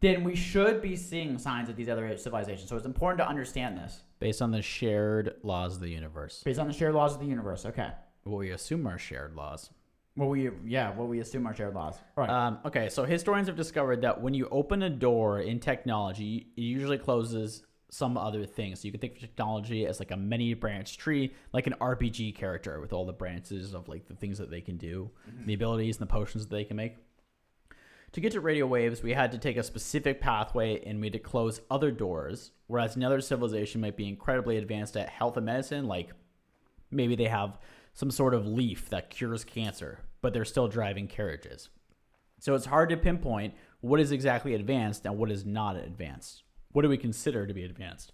[0.00, 2.68] then we should be seeing signs of these other civilizations.
[2.68, 6.58] So it's important to understand this based on the shared laws of the universe, based
[6.58, 7.66] on the shared laws of the universe.
[7.66, 7.90] Okay.
[8.24, 9.70] what we assume are shared laws.
[10.14, 11.96] What we yeah, what we assume are shared laws.
[12.16, 12.30] All right.
[12.30, 16.60] Um, okay, so historians have discovered that when you open a door in technology, it
[16.62, 18.76] usually closes some other thing.
[18.76, 22.36] So you can think of technology as like a many branch tree, like an RPG
[22.36, 25.10] character with all the branches of like the things that they can do,
[25.46, 26.96] the abilities and the potions that they can make.
[28.12, 31.12] To get to radio waves, we had to take a specific pathway and we had
[31.12, 35.86] to close other doors, whereas another civilization might be incredibly advanced at health and medicine,
[35.86, 36.10] like
[36.90, 37.58] maybe they have
[37.92, 41.68] some sort of leaf that cures cancer, but they're still driving carriages.
[42.40, 46.42] So it's hard to pinpoint what is exactly advanced and what is not advanced.
[46.72, 48.12] What do we consider to be advanced?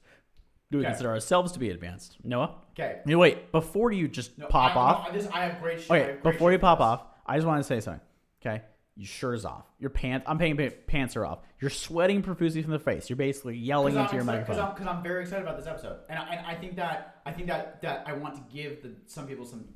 [0.70, 0.90] Do we Okay.
[0.90, 2.18] consider ourselves to be advanced?
[2.24, 2.57] Noah?
[2.72, 3.01] Okay.
[3.07, 5.07] Hey, wait, before you just No, pop I, off.
[5.07, 5.90] No, this, I have great shit.
[5.90, 8.01] Okay, have great before you pop off, I just want to say something.
[8.42, 8.62] Okay,
[8.97, 9.64] your shirt's off.
[9.78, 10.24] Your pants.
[10.28, 11.40] I'm paying pants are off.
[11.61, 13.11] You're sweating profusely from the face.
[13.11, 14.76] You're basically yelling Because into your I'm, excited- microphone.
[14.76, 17.32] 'cause I'm, I'm very excited about this episode, and I, and I think that I
[17.32, 19.66] think that that I want to give the, some people some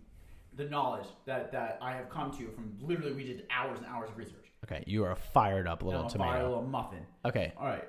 [0.57, 4.11] the knowledge that that I have come to from literally we did hours and hours
[4.11, 4.47] of research.
[4.65, 6.49] Okay, you are fired up little I'm a tomato.
[6.49, 7.01] little muffin.
[7.25, 7.89] Okay, All right.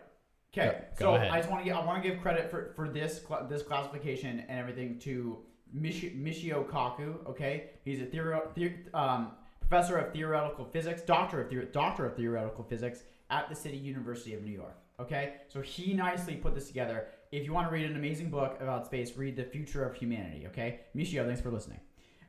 [0.53, 0.67] Okay.
[0.99, 1.32] Go- go so ahead.
[1.32, 4.41] I just want to give, I want to give credit for, for this this classification
[4.49, 5.39] and everything to
[5.73, 7.25] Mishi, Michio Kaku.
[7.29, 9.32] Okay, he's a theori- the, um,
[9.72, 14.34] professor of theoretical physics, doctor of theor- doctor of theoretical physics at the City University
[14.34, 14.76] of New York.
[14.99, 17.07] Okay, so he nicely put this together.
[17.32, 20.45] If you want to read an amazing book about space, read The Future of Humanity.
[20.47, 21.80] Okay, Michio, thanks for listening.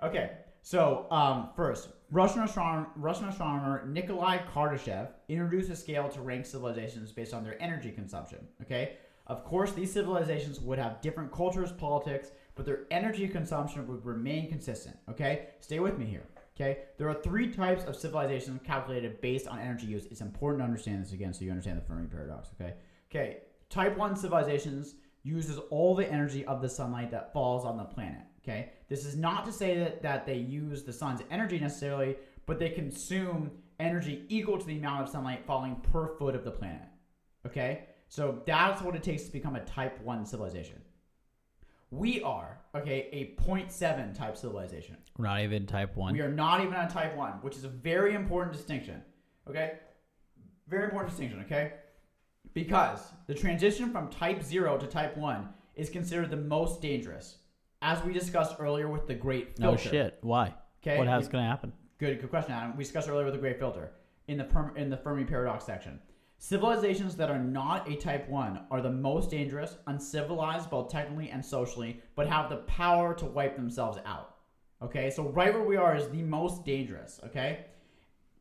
[0.05, 0.30] Okay,
[0.62, 7.11] so um, first, Russian astronomer, Russian astronomer Nikolai Kardashev introduced a scale to rank civilizations
[7.11, 8.47] based on their energy consumption.
[8.62, 14.05] Okay, of course, these civilizations would have different cultures, politics, but their energy consumption would
[14.07, 14.97] remain consistent.
[15.11, 16.22] Okay, stay with me here.
[16.55, 20.07] Okay, there are three types of civilizations calculated based on energy use.
[20.11, 22.50] It's important to understand this again so you understand the Fermi paradox.
[22.61, 22.74] Okay,
[23.11, 23.38] okay,
[23.70, 28.22] type one civilizations uses all the energy of the sunlight that falls on the planet.
[28.42, 32.59] Okay, this is not to say that, that they use the sun's energy necessarily, but
[32.59, 33.50] they consume
[33.80, 36.88] energy equal to the amount of sunlight falling per foot of the planet.
[37.46, 40.82] Okay, so that's what it takes to become a type one civilization.
[41.93, 44.97] We are okay a 0.7 type civilization.
[45.18, 46.14] we're not even type one.
[46.14, 49.03] We are not even on type one, which is a very important distinction.
[49.49, 49.74] Okay?
[50.68, 51.74] Very important distinction, okay?
[52.55, 57.36] Because the transition from type zero to type one is considered the most dangerous.
[57.82, 60.16] As we discussed earlier with the great no shit.
[60.22, 60.55] Why?
[60.82, 60.97] Okay.
[60.97, 61.74] What has going to happen?
[61.99, 62.74] Good, good question, Adam.
[62.74, 63.93] We discussed earlier with the great filter
[64.28, 66.01] in the perm, in the Fermi paradox section.
[66.45, 71.47] Civilizations that are not a type one are the most dangerous, uncivilized both technically and
[71.47, 74.34] socially, but have the power to wipe themselves out.
[74.82, 77.20] Okay, so right where we are is the most dangerous.
[77.26, 77.66] Okay,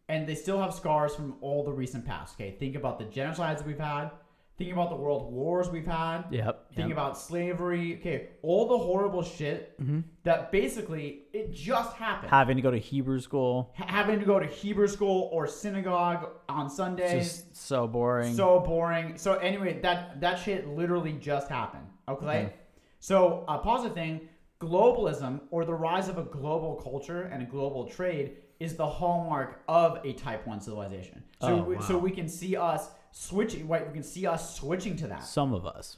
[0.10, 2.34] and they still have scars from all the recent past.
[2.34, 4.10] Okay, think about the genocides we've had.
[4.58, 6.26] Think about the world wars we've had.
[6.30, 6.74] Yep.
[6.76, 6.98] Think yep.
[6.98, 7.98] about slavery.
[8.00, 10.02] Okay, all the horrible shit Mm-hmm.
[10.24, 13.74] that basically it just happened having to go to Hebrew school.
[13.76, 17.24] ha- having to go to Hebrew school or synagogue on Sundays.
[17.28, 18.36] Just so boring.
[18.36, 19.18] so boring.
[19.18, 21.88] So anyway, that that shit literally just happened.
[22.08, 22.26] Okay.
[22.26, 22.52] Mhm.
[23.00, 24.30] So a positive thing,
[24.60, 29.64] globalism or the rise of a global culture and a global trade is the hallmark
[29.68, 31.24] of a Type One civilization.
[31.42, 31.82] So Oh, we, wow.
[31.82, 33.68] so we can see us switching.
[33.68, 35.24] Right, we can see us switching to that.
[35.24, 35.98] Some of us.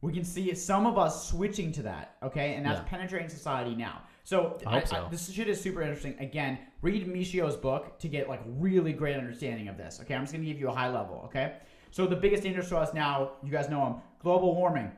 [0.00, 2.84] We can see some of us switching to that, okay, and that's Yeah.
[2.86, 4.02] penetrating society now.
[4.22, 5.08] So, I hope so.
[5.10, 6.14] this shit is super interesting.
[6.20, 10.00] Again, read Michio's book to get like really great understanding of this.
[10.00, 11.22] Okay, I'm just gonna give you a high level.
[11.24, 11.56] Okay,
[11.90, 14.92] so the biggest dangers to us now, you guys know them: global warming.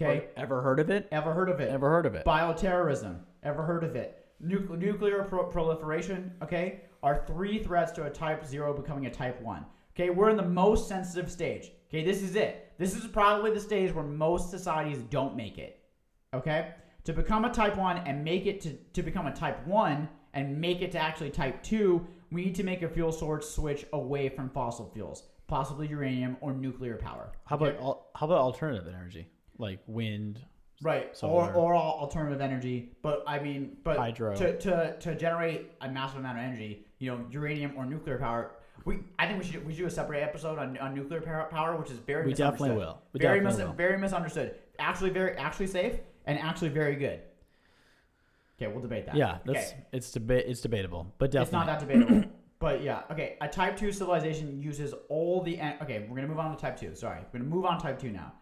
[0.00, 1.08] Okay, Ever heard of it?
[1.10, 1.68] ever heard of it?
[1.70, 2.24] Ever heard of it?
[2.24, 3.18] Bioterrorism.
[3.42, 4.24] Ever heard of it?
[4.38, 6.32] Nu- nuclear pro- proliferation.
[6.42, 9.66] Okay, are three threats to a type zero becoming a type one.
[9.98, 11.72] Okay, we're in the most sensitive stage.
[11.88, 12.72] Okay, this is it.
[12.78, 15.80] This is probably the stage where most societies don't make it.
[16.32, 20.08] Okay, to become a type one and make it to, to become a type one
[20.34, 23.86] and make it to actually type two, we need to make a fuel source switch
[23.92, 27.32] away from fossil fuels, possibly uranium or nuclear power.
[27.46, 29.26] How about al- how about alternative energy
[29.58, 30.38] like wind?
[30.80, 31.52] Right, Solar.
[31.54, 34.36] or or alternative energy, but I mean, but Hydro.
[34.36, 38.52] to, to to generate a massive amount of energy, you know, uranium or nuclear power.
[38.84, 41.20] We I think we should we should do a separate episode on, on nuclear
[41.50, 43.00] power, which is very We definitely will.
[43.12, 43.74] We very definitely mis- will.
[43.76, 44.54] very misunderstood.
[44.78, 45.94] Actually, very actually safe
[46.26, 47.20] and actually very good.
[48.60, 49.14] Okay, we'll debate that.
[49.16, 49.84] Yeah, that's okay.
[49.92, 52.28] it's deba- it's debatable, but definitely It's not that debatable.
[52.58, 53.36] but yeah, okay.
[53.40, 55.58] A type two civilization uses all the.
[55.58, 56.94] en- Okay, we're gonna move on to type two.
[56.94, 58.32] Sorry, we're gonna move on to type two now.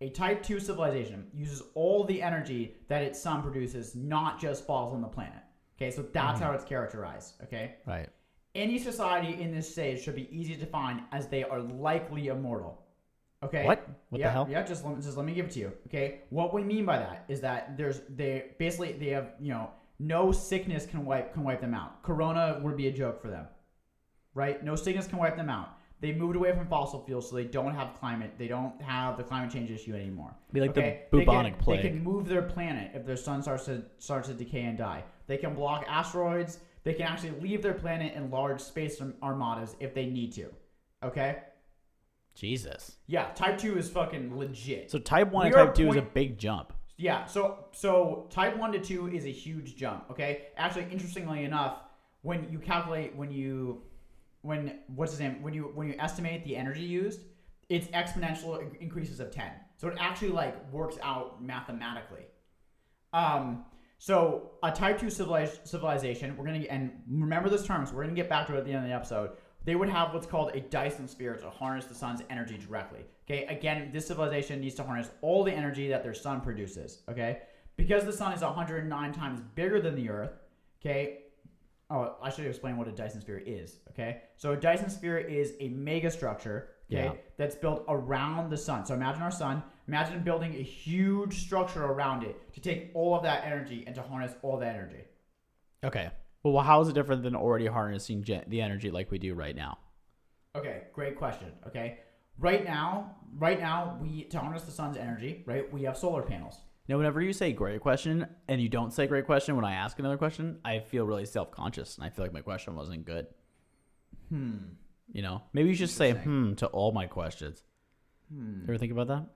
[0.00, 4.92] A type two civilization uses all the energy that its sun produces, not just falls
[4.92, 5.42] on the planet.
[5.76, 6.44] Okay, so that's Mm-hmm.
[6.44, 7.34] how it's characterized.
[7.44, 8.08] Okay, right.
[8.54, 12.80] Any society in this stage should be easy to find as they are likely immortal.
[13.42, 13.64] Okay.
[13.64, 13.86] What?
[14.08, 14.46] What yeah, the hell?
[14.48, 15.72] Yeah, just let, just let me give it to you.
[15.88, 16.20] Okay.
[16.30, 20.32] What we mean by that is that there's they basically they have you know no
[20.32, 22.02] sickness can wipe can wipe them out.
[22.02, 23.46] Corona would be a joke for them,
[24.34, 24.64] right?
[24.64, 25.78] No sickness can wipe them out.
[26.00, 28.32] They moved away from fossil fuels, so they don't have climate.
[28.36, 30.34] They don't have the climate change issue anymore.
[30.52, 31.04] Be like okay?
[31.10, 31.82] the They can- bubonic plague.
[31.82, 35.04] They can move their planet if their sun starts to starts to decay and die.
[35.26, 36.60] They can block asteroids.
[36.84, 40.50] They can actually leave their planet in large space armadas if they need to.
[41.02, 41.38] Okay.
[42.34, 42.96] Jesus.
[43.06, 44.90] Yeah, Type Two is fucking legit.
[44.90, 46.72] So type one and We are type two is a big jump.
[46.96, 50.10] Yeah, so so type one to two is a huge jump.
[50.10, 51.78] Okay, actually, interestingly enough,
[52.22, 53.82] when you calculate when you
[54.42, 57.20] when what's his name when you when you estimate the energy used,
[57.68, 59.52] it's exponential increases of ten.
[59.76, 62.26] So it actually like works out mathematically.
[63.12, 63.64] Um,
[63.98, 67.86] so a type two civilization, we're gonna get, and remember this term.
[67.86, 69.30] So we're gonna get back to it at the end of the episode.
[69.64, 73.00] They would have what's called a Dyson sphere to harness the sun's energy directly.
[73.26, 77.02] Okay, again, this civilization needs to harness all the energy that their sun produces.
[77.08, 77.40] Okay,
[77.76, 80.32] because the sun is 109 times bigger than the Earth.
[80.80, 81.20] Okay,
[81.90, 83.78] Oh, I should explain what a Dyson sphere is.
[83.90, 86.70] Okay, so a Dyson sphere is a mega structure.
[86.90, 87.12] Okay, Yeah.
[87.36, 88.84] that's built around the sun.
[88.86, 89.62] So imagine our sun.
[89.86, 94.02] Imagine building a huge structure around it to take all of that energy and to
[94.02, 95.04] harness all that energy.
[95.84, 96.10] Okay.
[96.42, 99.56] Well, how is it different than already harnessing gen- the energy like we do right
[99.56, 99.78] now?
[100.56, 101.48] Okay, great question.
[101.66, 101.98] Okay,
[102.38, 105.70] right now, right now, we to harness the sun's energy, right?
[105.72, 106.58] We have solar panels.
[106.86, 109.98] Now, whenever you say great question and you don't say great question when I ask
[109.98, 113.26] another question, I feel really self conscious and I feel like my question wasn't good.
[114.28, 114.56] Hmm.
[115.12, 117.62] You know, maybe you should say hmm to all my questions.
[118.32, 118.64] Hmm.
[118.64, 119.26] Ever think about that?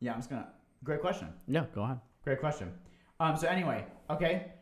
[0.00, 0.48] Yeah, I'm just gonna.
[0.84, 1.28] Great question.
[1.46, 2.00] Yeah, go ahead.
[2.24, 2.72] Great question.
[3.20, 4.52] Um, so anyway, okay.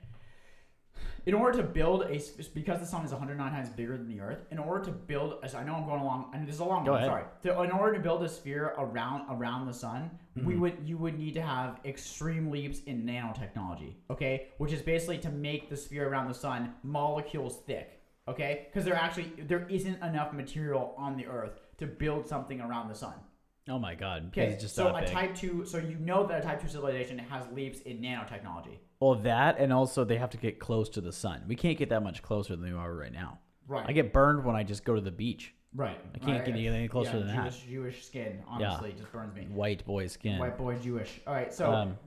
[1.27, 2.21] In order to build a,
[2.55, 5.55] because the sun is 109 times bigger than the Earth, in order to build, as
[5.55, 7.01] I know I'm going along, and this is a long Go one.
[7.03, 7.11] ahead.
[7.11, 7.25] Sorry.
[7.57, 10.61] To, in order to build a sphere around around the sun, we Mhm.
[10.61, 13.95] would you would need to have extreme leaps in nanotechnology.
[14.11, 18.03] Okay, which is basically to make the sphere around the sun molecules thick.
[18.29, 22.89] Okay, because there actually there isn't enough material on the Earth to build something around
[22.89, 23.15] the sun.
[23.69, 25.11] Oh my god, Okay, just so a big.
[25.11, 28.77] type two, so you know that a type two civilization has leaps in nanotechnology.
[29.01, 31.43] well, that and also they have to get close to the sun.
[31.49, 33.39] We can't get that much closer than we are right now.
[33.67, 33.85] Right.
[33.89, 35.55] I get burned when I just go to the beach.
[35.75, 35.99] right.
[36.15, 37.43] I can't get any closer yeah, than that.
[37.53, 39.47] Jewish, Jewish skin, honestly, just burns me.
[39.51, 40.39] White boy skin.
[40.39, 41.21] White boy Jewish.
[41.27, 41.99] All right, so, Um,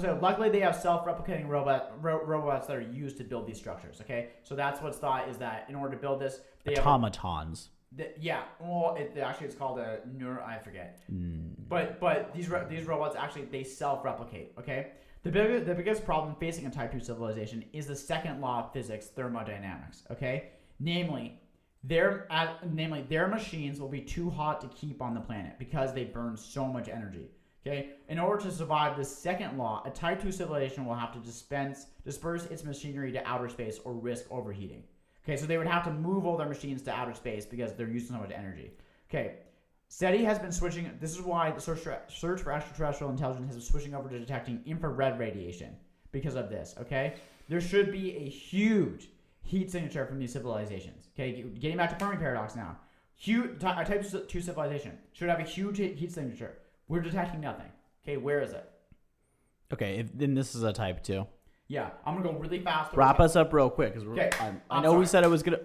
[0.00, 4.00] so luckily they have self-replicating robot ro- robots that are used to build these structures.
[4.00, 6.84] Okay, so that's what's thought is that in order to build this, they have.
[7.92, 10.42] The- yeah, well, it, actually it's called a neuro.
[10.44, 11.00] I forget.
[11.12, 11.50] Mm.
[11.68, 14.54] But but these these robots actually they self-replicate.
[14.58, 14.92] Okay.
[15.22, 18.72] The big, the biggest problem facing a Type Two civilization is the second law of
[18.72, 20.04] physics, thermodynamics.
[20.08, 21.40] Okay, namely,
[21.82, 25.92] their uh, namely their machines will be too hot to keep on the planet because
[25.92, 27.26] they burn so much energy.
[27.66, 31.18] Okay, in order to survive this second law, a Type Two civilization will have to
[31.18, 34.84] dispense disperse its machinery to outer space or risk overheating.
[35.26, 37.88] Okay, so they would have to move all their machines to outer space because they're
[37.88, 38.70] using so much energy.
[39.10, 39.38] Okay,
[39.88, 40.88] SETI has been switching.
[41.00, 44.18] This is why the search for, search for extraterrestrial intelligence has been switching over to
[44.20, 45.74] detecting infrared radiation
[46.12, 46.76] because of this.
[46.80, 47.14] Okay,
[47.48, 49.08] there should be a huge
[49.42, 51.08] heat signature from these civilizations.
[51.14, 52.78] Okay, getting back to Fermi paradox now.
[53.16, 56.58] Huge ty- uh, a type two civilization should have a huge heat heat signature.
[56.86, 57.70] We're detecting nothing.
[58.04, 58.70] Okay, where is it?
[59.72, 61.26] Okay, if, then this is a type two.
[61.68, 62.94] Yeah, I'm gonna go really fast.
[62.94, 65.42] Wrap us up real quick because Okay, I, I I'm know we said it was
[65.42, 65.60] gonna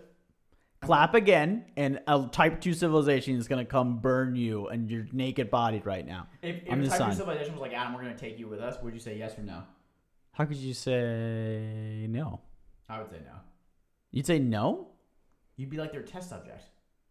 [0.81, 5.51] clap again, and a type two civilization is gonna come burn you and you're naked
[5.51, 6.27] bodied right now.
[6.41, 8.59] If, if a the type two civilization was like Adam, we're gonna take you with
[8.59, 8.77] us.
[8.81, 9.63] Would you say yes or no?
[10.31, 12.41] How could you say no?
[12.89, 13.35] I would say no.
[14.11, 14.87] You'd say no.
[15.55, 16.63] You'd be like their test subject.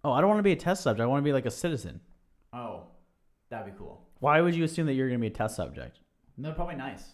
[0.03, 1.03] Oh, I don't want to be a test subject.
[1.03, 2.01] I want to be like a citizen.
[2.53, 2.85] Oh,
[3.51, 4.03] that'd be cool.
[4.19, 6.01] Why would you assume that you're gonna be a test subject?
[6.37, 7.05] No, probably nice.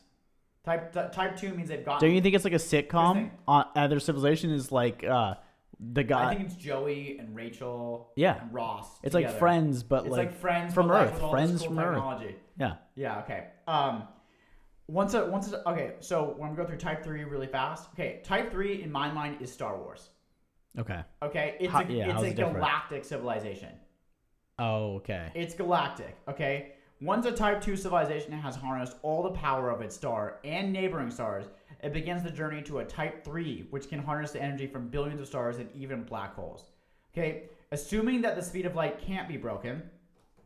[0.67, 2.01] Type type two means they've got.
[2.01, 3.31] Don't you think it's like a sitcom?
[3.47, 5.35] On other civilization is like uh,
[5.79, 6.27] the guy.
[6.31, 8.11] I think it's Joey and Rachel.
[8.17, 8.43] Yeah.
[8.43, 8.89] And Ross.
[9.05, 9.31] it's like.
[9.39, 11.23] Friends, but It's like, like, Friends from like Earth.
[11.23, 12.35] with Friends cool from Earth.
[12.59, 12.75] yeah.
[12.97, 13.21] Yeah.
[13.21, 13.45] Okay.
[13.69, 14.09] Um,
[14.89, 15.95] once a once a, okay.
[16.01, 17.89] So when we go through Type three really fast.
[17.95, 18.21] Okay.
[18.25, 20.11] Type three in my mind is Star Wars.
[20.77, 21.01] Okay.
[21.23, 21.57] Okay.
[21.61, 23.71] It's How- a yeah, it's a it galactic civilization.
[24.59, 25.31] Oh, okay.
[25.35, 26.73] It's galactic, okay?
[27.01, 31.11] Once a Type 2 civilization has harnessed all the power of its star and neighboring
[31.11, 31.45] stars,
[31.83, 35.21] it begins the journey to a Type 3, which can harness the energy from billions
[35.21, 36.65] of stars and even black holes.
[37.13, 37.45] Okay?
[37.71, 39.83] Assuming that the speed of light can't be broken,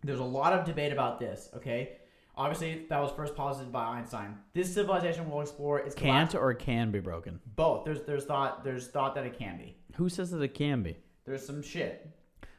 [0.03, 1.93] there's a lot of debate about this, okay?
[2.37, 4.37] Obviously, that was first posited by Einstein.
[4.55, 7.39] This civilization will explore its Can't or can be broken.
[7.55, 7.85] both.
[7.85, 9.77] There's there's thought there's thought that it can be.
[9.97, 10.97] Who says that it can be?
[11.27, 12.09] There's some shit.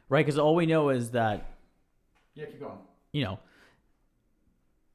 [0.08, 1.56] Right, because all we know is that
[2.34, 2.78] Yeah, keep going.
[3.12, 3.40] you know,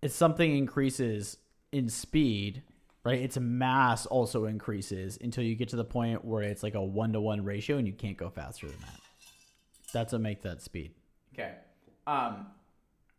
[0.01, 1.37] if something increases
[1.71, 2.63] in speed,
[3.03, 6.81] right, its mass also increases until you get to the point where it's like a
[6.83, 8.99] one to one ratio and you can't go faster than that.
[9.93, 10.91] That's what makes that speed.
[11.33, 11.53] Okay.
[12.05, 12.47] Um,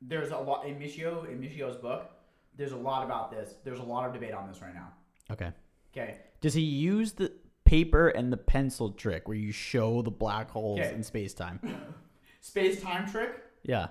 [0.02, 2.10] there's a lot in Michio in Michio's book.
[2.56, 3.54] There's a lot about this.
[3.64, 4.88] There's a lot of debate on this right now.
[5.30, 5.50] Okay.
[5.92, 6.18] Okay.
[6.40, 7.32] Does he use the
[7.64, 10.94] paper and the pencil trick where you show the black holes Okay.
[10.94, 11.60] in space time?
[12.40, 13.32] Space time trick.
[13.64, 13.88] Yeah.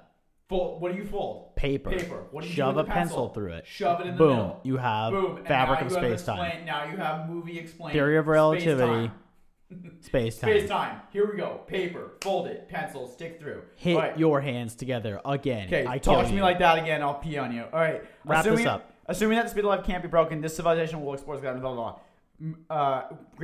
[0.49, 0.81] Fold.
[0.81, 1.55] What do you fold?
[1.57, 1.89] Paper.
[1.89, 2.23] Paper.
[2.31, 3.29] What do you Shove do a pencil pencil?
[3.33, 3.65] through it.
[3.67, 4.29] Shove it in the Boom.
[4.37, 4.59] middle.
[4.63, 5.37] You have Boom.
[5.37, 6.65] And fabric now of you have space time.
[6.65, 7.93] Now you have movie explained.
[7.93, 9.11] Theory of relativity.
[9.99, 10.49] space-time.
[10.49, 11.01] Space time.
[11.11, 11.59] Here we go.
[11.67, 13.63] Paper, fold it, pencil, stick through.
[13.75, 14.17] Hit All right.
[14.17, 15.67] your hands together again.
[15.67, 16.41] Okay, I talk kill to me you.
[16.41, 17.01] like that again.
[17.01, 17.63] I'll pee on you.
[17.73, 18.01] All right.
[18.23, 18.93] Wrap this assuming, up.
[19.07, 21.73] Assuming that the speed of light can't be broken, this civilization will explore blah blah
[21.73, 21.99] blah.
[22.39, 23.01] M- Uh,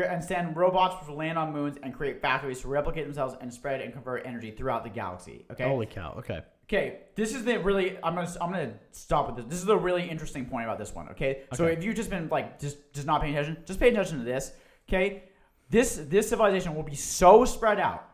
[0.07, 3.53] and send robots which will land on moons and create factories to replicate themselves and
[3.53, 5.43] spread and convert energy throughout the galaxy.
[5.51, 5.67] Okay.
[5.67, 6.13] Holy cow.
[6.19, 6.41] Okay.
[6.65, 7.97] Okay, this is the really.
[8.03, 8.31] I'm gonna.
[8.39, 9.45] I'm gonna stop with this.
[9.45, 11.09] This is the really interesting point about this one.
[11.09, 14.19] Okay, so if you've just been like just just not paying attention, just pay attention
[14.19, 14.53] to this.
[14.87, 15.23] Okay,
[15.69, 18.09] this this civilization will be so spread out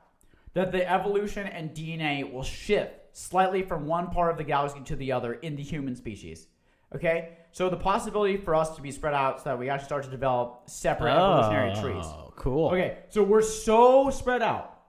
[0.53, 4.95] that the evolution and DNA will shift slightly from one part of the galaxy to
[4.95, 6.47] the other in the human species.
[6.95, 10.03] Okay, so the possibility for us to be spread out so that we actually start
[10.05, 12.05] to develop separate oh, evolutionary trees.
[12.05, 12.69] Oh, cool.
[12.69, 14.79] Okay, so we're so spread out.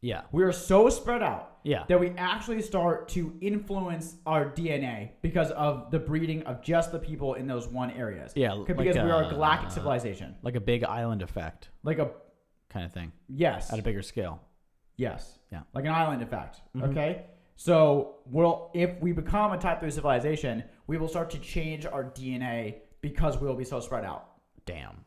[0.00, 0.22] Yeah.
[0.30, 1.84] We are so spread out Yeah.
[1.88, 6.98] that we actually start to influence our DNA because of the breeding of just the
[6.98, 8.32] people in those one areas.
[8.34, 10.36] Yeah, because like, we are a uh, galactic civilization.
[10.42, 12.10] Like a big island effect Like a
[12.68, 14.40] kind of thing yes, at a bigger scale.
[14.96, 15.58] yes, Yeah.
[15.58, 15.66] Mm-hmm.
[15.74, 16.60] like an island effect.
[16.82, 17.24] Okay,
[17.56, 22.04] so we'll if we become a type three civilization, we will start to change our
[22.04, 24.28] DNA because we will be so spread out.
[24.66, 25.04] Damn.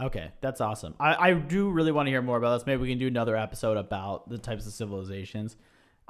[0.00, 0.94] Okay, that's awesome.
[0.98, 2.66] I, I do really want to hear more about this.
[2.66, 5.56] Maybe we can do another episode about the types of civilizations.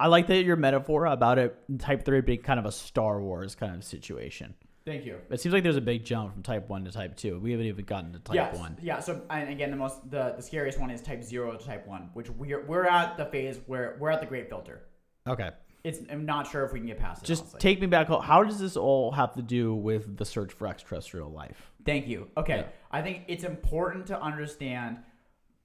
[0.03, 3.55] I like that your metaphor about it, type 3 being kind of a Star Wars
[3.55, 4.53] kind of situation.
[4.85, 5.17] Thank you.
[5.29, 7.39] It seems like there's a big jump from type 1 to type 2.
[7.39, 8.57] We haven't even gotten to type yes.
[8.57, 8.79] 1.
[8.81, 8.99] Yeah.
[8.99, 12.09] So and again, the most the, the scariest one is type zero to type one,
[12.15, 14.81] which we're we're at the phase where we're at the great filter.
[15.25, 15.51] Okay.
[15.85, 17.25] It's I'm not sure if we can get past it.
[17.25, 17.59] Just honestly.
[17.61, 18.09] take me back.
[18.09, 21.71] How does this all have to do with the search for extraterrestrial life?
[21.85, 22.27] Thank you.
[22.35, 22.57] Okay.
[22.57, 22.65] Yeah.
[22.91, 24.97] I think it's important to understand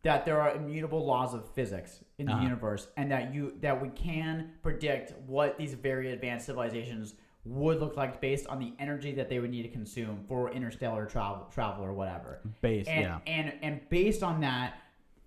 [0.03, 2.43] that there are immutable laws of physics in the Uh-huh.
[2.43, 7.97] universe and that you that we can predict what these very advanced civilizations would look
[7.97, 11.85] like based on the energy that they would need to consume for interstellar travel travel
[11.85, 12.41] or whatever.
[12.61, 13.19] Base, And yeah.
[13.27, 14.75] and and based on that,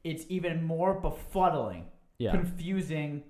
[0.03, 1.83] it's even more befuddling,
[2.17, 2.31] Yeah.
[2.31, 3.23] confusing,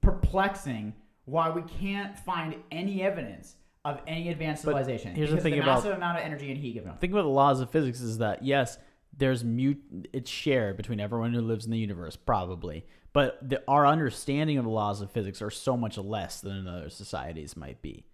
[0.00, 0.94] perplexing
[1.26, 5.14] why we can't find any evidence of any advanced But civilization.
[5.14, 7.00] here's the thing the about- massive amount of energy and heat given off.
[7.00, 8.78] Think about the laws of physics is that yes,
[9.16, 13.86] there's mute it's shared between everyone who lives in the universe probably, but the, our
[13.86, 18.04] understanding of the laws of physics are so much less than other societies might be.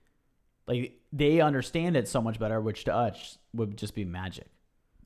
[0.67, 4.47] Like they understand it so much better, which to us would just be magic.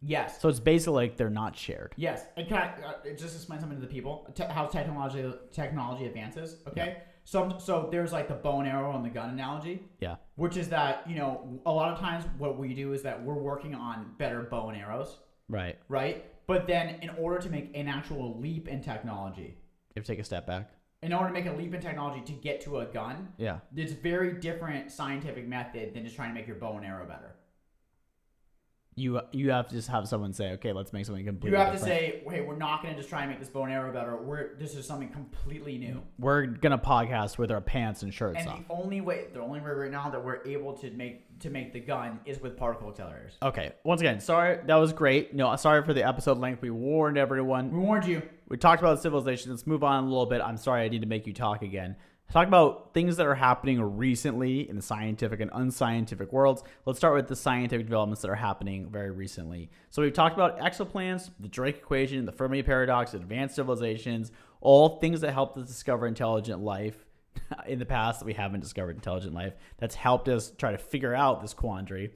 [0.04, 0.40] Yes.
[0.40, 1.94] So it's basically like they're not shared.
[1.96, 4.28] Yes, and can I uh, just explain something to the people?
[4.34, 6.56] Te- how technology technology advances.
[6.66, 10.16] Okay, so so there's like the bow and arrow and the gun analogy, Yeah.
[10.34, 13.34] which is that you know a lot of times what we do is that we're
[13.34, 15.20] working on better bow and arrows,
[15.52, 15.78] Right.
[15.88, 16.24] right?
[16.46, 19.54] But then in order to make an actual leap in technology,
[19.94, 20.70] You have to take a step back.
[21.02, 23.58] in order to make a leap in technology to get to a gun, Yeah.
[23.76, 27.06] it's a very different scientific method than just trying to make your bow and arrow
[27.06, 27.34] better.
[28.94, 31.58] You you have to just have someone say, okay, let's make something completely.
[31.58, 33.64] You have to say, "Hey, we're not going to just try and make this bow
[33.64, 34.16] and arrow better.
[34.16, 38.48] We're this is something completely new." we're gonna podcast with our pants and shirts And
[38.48, 38.58] off.
[38.68, 41.72] the only way, the only way right now that we're able to make to make
[41.72, 43.32] the gun is with particle accelerators.
[43.42, 43.72] Okay.
[43.82, 45.34] Once again, sorry that was great.
[45.34, 46.60] No, sorry for the episode length.
[46.60, 47.72] We warned everyone.
[47.72, 48.22] We warned you.
[48.48, 49.50] We talked about civilization.
[49.52, 50.42] Let's move on a little bit.
[50.42, 51.96] I'm sorry I need to make you talk again.
[52.32, 56.62] Talk about things that are happening recently in the scientific and unscientific worlds.
[56.86, 59.68] Let's start with the scientific developments that are happening very recently.
[59.90, 65.20] So we've talked about exoplanets, the Drake equation, the Fermi paradox, advanced civilizations, all things
[65.20, 67.04] that helped us discover intelligent life
[67.66, 69.52] in the past that we haven't discovered intelligent life.
[69.76, 72.14] That's helped us try to figure out this quandary.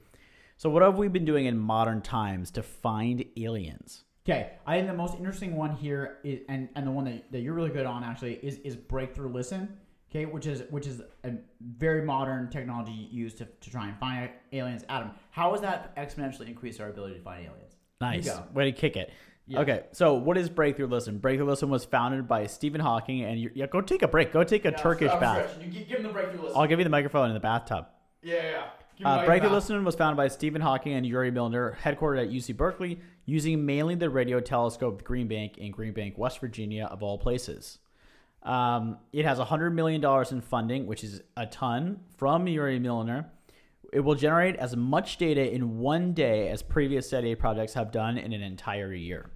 [0.57, 4.03] So what have we been doing in modern times to find aliens?
[4.27, 7.41] Okay, I think the most interesting one here is, and and the one that, that
[7.41, 9.77] you're really good on actually is is breakthrough listen.
[10.17, 14.29] Okay, which is which is a very modern technology used to, to try and find
[14.51, 14.83] aliens.
[14.89, 17.75] Adam, how has that exponentially increased our ability to find aliens?
[18.01, 18.29] Nice.
[18.53, 19.11] Way to kick it.
[19.45, 19.61] Yeah.
[19.61, 21.19] Okay, so what is Breakthrough Listen?
[21.19, 24.33] Breakthrough Listen was founded by Stephen Hawking, and you, yeah, go take a break.
[24.33, 25.57] Go take a Turkish bath.
[25.61, 26.57] You give, them the breakthrough listen.
[26.57, 27.85] I'll give you the microphone in the bathtub.
[28.21, 28.63] yeah, yeah.
[28.97, 29.09] yeah.
[29.09, 32.99] Uh, Breakthrough Listen was founded by Stephen Hawking and Yuri Milner, headquartered at UC Berkeley,
[33.25, 37.79] using mainly the radio telescope Green Bank in Green Bank, West Virginia, of all places.
[38.43, 43.31] Um, it has $100 million in funding, which is a ton, from Yuri Milner.
[43.93, 48.17] It will generate as much data in one day as previous SETI projects have done
[48.17, 49.31] in an entire year.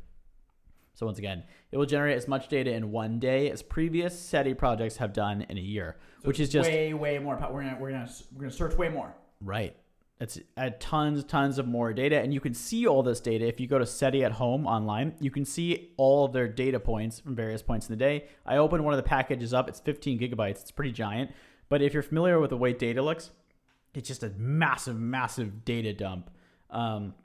[0.93, 4.54] So once again, it will generate as much data in one day as previous SETI
[4.54, 7.36] projects have done in a year, which is just way way more.
[7.52, 9.16] We're gonna we're gonna we're gonna search way more.
[9.39, 9.76] Right.
[10.22, 13.59] It's at tons, tons of more data, and you can see all this data if
[13.59, 15.15] you go to SETI at home online.
[15.19, 18.28] You can see all their data points from various points in the day.
[18.45, 20.61] I opened one of the packages up; it's 15 gigabytes.
[20.61, 21.32] It's pretty giant.
[21.69, 23.32] But if you're familiar with the way data looks,
[23.95, 26.30] it's just a massive, massive data dump.
[26.69, 27.15] Um,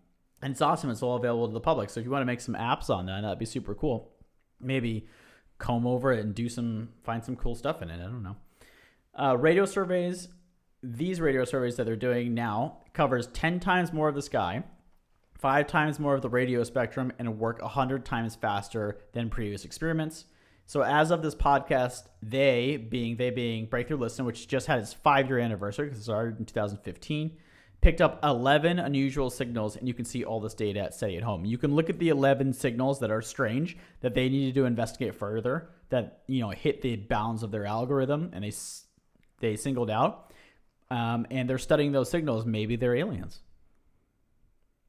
[0.40, 0.88] and it's awesome.
[0.88, 1.90] It's all available to the public.
[1.90, 4.11] So if you want to make some apps on that, that'd be super cool.
[4.59, 5.07] Maybe
[5.59, 8.01] comb over it and do some find some cool stuff in it.
[8.01, 8.36] I don't know.
[9.14, 10.28] Uh, radio surveys.
[10.89, 14.62] These radio surveys that they're doing now covers ten times more of the sky,
[15.37, 20.26] five times more of the radio spectrum, and work hundred times faster than previous experiments.
[20.66, 24.93] So as of this podcast, they being they being Breakthrough Listen, which just had its
[24.93, 27.37] five year anniversary because it started in 2015,
[27.80, 31.24] picked up 11 unusual signals, and you can see all this data at SETI at
[31.24, 31.45] home.
[31.45, 35.16] You can look at the 11 signals that are strange that they needed to investigate
[35.16, 38.53] further that you know hit the bounds of their algorithm, and they
[39.41, 40.26] they singled out,
[40.91, 42.47] um, and they're studying those signals.
[42.47, 43.41] Maybe they're aliens.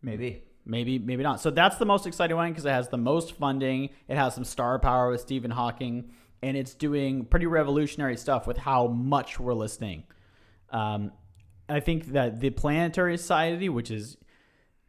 [0.02, 0.43] Maybe.
[0.66, 1.39] Maybe, maybe not.
[1.39, 3.89] So that's the most exciting one because it has the most funding.
[4.08, 6.12] It has some star power with Stephen Hawking,
[6.43, 10.04] and it's doing pretty revolutionary stuff with how much we're listening.
[10.70, 11.12] Um,
[11.70, 14.18] I think that the Planetary Society, which is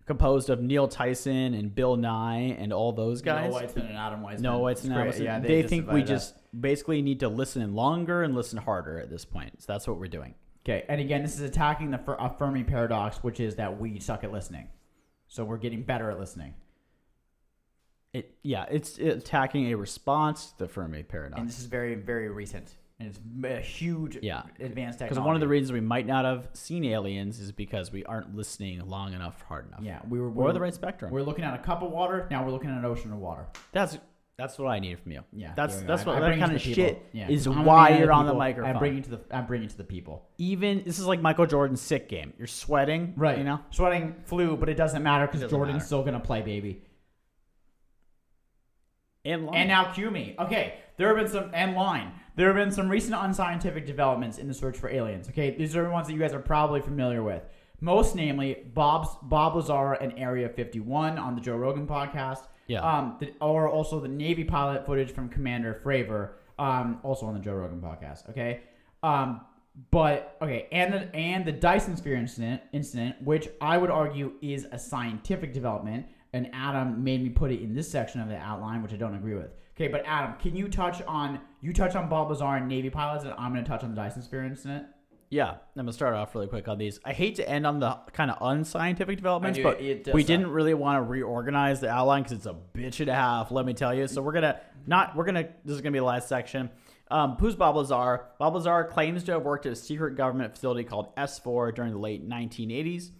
[0.06, 4.22] composed of Neil Tyson and Bill Nye and all those guys, Noah Weitzman and Adam
[4.22, 4.42] Weissman.
[4.42, 5.18] no, it's It's not.
[5.18, 8.98] Yeah, they, just think we invited just basically need to listen longer and listen harder
[8.98, 9.62] at this point.
[9.62, 10.34] So that's what we're doing.
[10.64, 14.24] Okay, and again, this is attacking the Fer- Fermi paradox, which is that we suck
[14.24, 14.68] at listening.
[15.28, 16.54] So we're getting better at listening.
[18.12, 21.38] It, yeah, it's attacking a response to the Fermi paradox.
[21.40, 22.74] And this is very, very recent.
[22.98, 24.42] And it's a huge Yeah.
[24.58, 25.14] advanced technology.
[25.14, 28.34] Because one of the reasons we might not have seen aliens is because we aren't
[28.34, 29.82] listening long enough, hard enough.
[29.82, 31.12] Yeah, we were, we were the right spectrum.
[31.12, 32.26] We're looking at a cup of water.
[32.30, 33.46] Now we're looking at an ocean of water.
[33.72, 33.98] That's
[34.38, 35.24] that's what I need from you.
[35.32, 37.28] Yeah, That's that's what I that kind of shit Yeah.
[37.28, 38.76] is I'm why you're on the microphone.
[38.76, 39.20] I bring it to the.
[39.32, 40.28] I bring it to the people.
[40.38, 42.32] Even this is like Michael Jordan's sick game.
[42.38, 43.36] You're sweating, Right.
[43.36, 43.58] You know.
[43.70, 45.86] sweating flu, but it doesn't matter because Jordan's matter.
[45.86, 46.82] still gonna play, baby.
[49.24, 49.56] And, long.
[49.56, 50.36] And now cue me.
[50.38, 52.12] Okay, there have been some and line.
[52.36, 55.28] There have been some recent unscientific developments in the search for aliens.
[55.28, 57.42] Okay, these are the ones that you guys are probably familiar with.
[57.80, 62.46] Most namely, Bob's Bob Lazar and Area 51 on the Joe Rogan podcast.
[62.68, 62.80] Yeah.
[62.82, 67.40] Um, the, or also the Navy pilot footage from Commander Fravor, um, also on the
[67.40, 68.30] Joe Rogan podcast.
[68.30, 68.60] Okay.
[69.02, 69.40] Um,
[69.90, 74.66] but okay, and the and the Dyson Sphere incident, incident, which I would argue is
[74.72, 78.82] a scientific development, and Adam made me put it in this section of the outline,
[78.82, 79.50] which I don't agree with.
[79.76, 83.24] Okay, but Adam, can you touch on you touch on Bob Lazar and Navy pilots,
[83.24, 84.86] and I'm going to touch on the Dyson Sphere incident.
[85.30, 87.00] Yeah, I'm gonna start off really quick on these.
[87.04, 89.62] I hate to end on the kind of unscientific developments, do.
[89.62, 90.26] but we suck.
[90.26, 93.50] didn't really want to reorganize the outline because it's a bitch and a half.
[93.50, 94.08] Let me tell you.
[94.08, 95.14] So we're gonna not.
[95.14, 95.48] We're gonna.
[95.64, 96.70] This is gonna be the last section.
[97.10, 98.26] Um, who's Bob Lazar?
[98.38, 101.98] Bob Lazar claims to have worked at a secret government facility called S4 during the
[101.98, 103.10] late 1980s.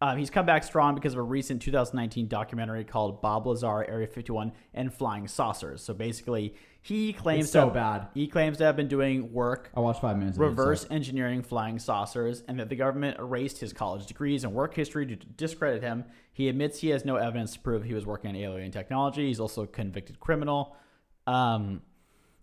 [0.00, 4.06] Um, he's come back strong because of a recent 2019 documentary called Bob Lazar, Area
[4.06, 5.82] 51, and Flying Saucers.
[5.82, 6.54] So basically,
[6.84, 8.08] he claims It's so to, bad.
[8.12, 10.36] He claims to have been doing work I watched five minutes.
[10.36, 15.06] reverse engineering flying saucers and that the government erased his college degrees and work history
[15.06, 16.04] to discredit him.
[16.34, 19.28] He admits he has no evidence to prove he was working on alien technology.
[19.28, 20.76] He's also a convicted criminal.
[21.26, 21.80] Um,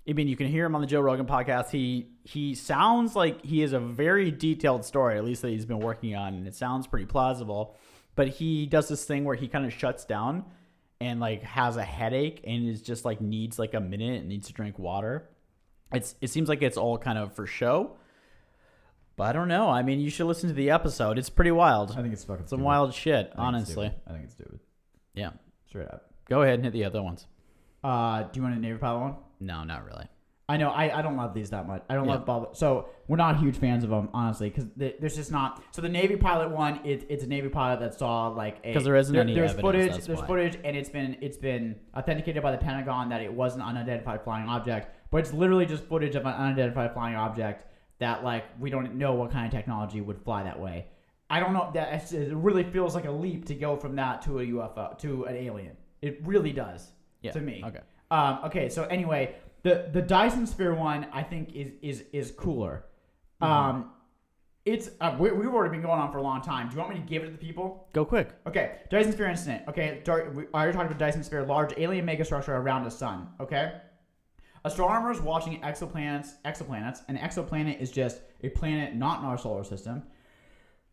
[0.10, 1.70] I mean, you can hear him on the Joe Rogan podcast.
[1.70, 5.82] He he sounds like he has a very detailed story, at least that he's been
[5.82, 7.76] working on, and it sounds pretty plausible.
[8.16, 10.46] But he does this thing where he kind of shuts down
[11.02, 14.47] and like has a headache and is just like needs like a minute and needs
[14.47, 15.30] to drink water.
[15.91, 17.97] It's it seems like it's all kind of for show.
[19.18, 19.68] But I don't know.
[19.70, 21.18] I mean, you should listen to the episode.
[21.20, 21.91] It's pretty wild.
[21.91, 22.64] I think it's fucking Some stupid.
[22.64, 23.91] wild shit, I honestly.
[24.08, 24.60] I think it's stupid.
[25.14, 25.32] Yeah.
[25.68, 26.12] Straight up.
[26.30, 27.28] Go ahead and hit the other ones.
[27.84, 29.16] Uh, do you want a Navy pilot one?
[29.39, 30.06] No, not really.
[30.52, 31.82] I know I, I don't love these that much.
[31.89, 32.16] I don't Yeah.
[32.16, 32.58] love Bob.
[32.58, 35.64] So we're not huge fans of them, honestly, because there's just not.
[35.72, 38.97] So the Navy pilot one, it, it's a Navy pilot that saw like because there
[38.97, 40.06] isn't any There's evidence, footage.
[40.08, 40.28] there's why.
[40.28, 44.24] footage, and it's been it's been authenticated by the Pentagon that it was an unidentified
[44.26, 47.66] flying object, but it's literally just footage of an unidentified flying object
[47.99, 50.88] that like we don't know what kind of technology would fly that way.
[51.30, 51.72] I don't know.
[51.74, 55.24] That it really feels like a leap to go from that to a UFO to
[55.26, 55.78] an alien.
[56.02, 56.91] It really does
[57.22, 57.32] Yeah.
[57.32, 57.64] to me.
[57.66, 57.80] Okay.
[58.10, 62.86] Um, okay, so anyway, the the Dyson Sphere one I think is is is cooler.
[63.41, 63.51] Mm-hmm.
[63.51, 63.91] Um,
[64.66, 66.70] it's uh, we, we've already been going on for a long time.
[66.70, 67.88] Do you want me to give it to the people?
[67.93, 68.30] Go quick.
[68.45, 69.64] Okay, Dyson Sphere incident.
[69.68, 73.28] Okay, Dar- we already talked about Dyson Sphere, large alien megastructure around the sun.
[73.39, 73.74] Okay,
[74.64, 76.34] astronomers watching exoplanets.
[76.45, 77.01] Exoplanets.
[77.07, 80.03] An exoplanet is just a planet not in our solar system.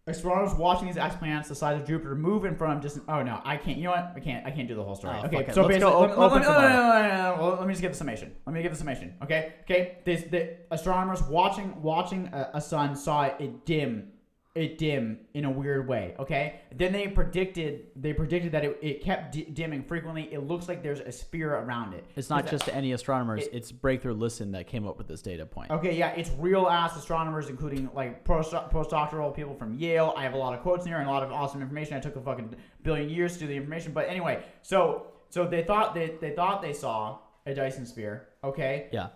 [0.09, 3.05] Astronomers watching these exoplanets the size of Jupiter move in front of distant.
[3.09, 3.77] Oh no, I can't.
[3.77, 4.13] You know what?
[4.17, 4.47] I can't.
[4.47, 5.17] I can't do the whole story.
[5.23, 7.99] Oh, okay, so Let's basically, go let, let- open let- let me just get the
[7.99, 8.35] summation.
[8.47, 9.15] Let me give the summation.
[9.23, 9.99] Okay, okay.
[10.05, 14.13] This the astronomers watching watching a, a sun saw it dim.
[14.59, 16.15] It dim in a weird way.
[16.19, 16.61] Okay.
[16.75, 20.25] Then they predicted they predicted that it, it kept di- dimming frequently.
[20.33, 22.05] It looks like there's a sphere around it.
[22.17, 23.47] It's not Is that- just any astronomers.
[23.47, 25.71] it- it's Breakthrough Listen that came up with this data point.
[25.71, 30.13] Okay, yeah, it's real ass astronomers, including like post- postdoctoral people from Yale.
[30.17, 31.97] I have a lot of quotes in here and a lot of awesome information.
[31.97, 35.63] I took a fucking billion years to do the information, but anyway, so so they
[35.63, 38.29] thought they they thought they saw a Dyson sphere.
[38.43, 39.09] Okay, Yeah.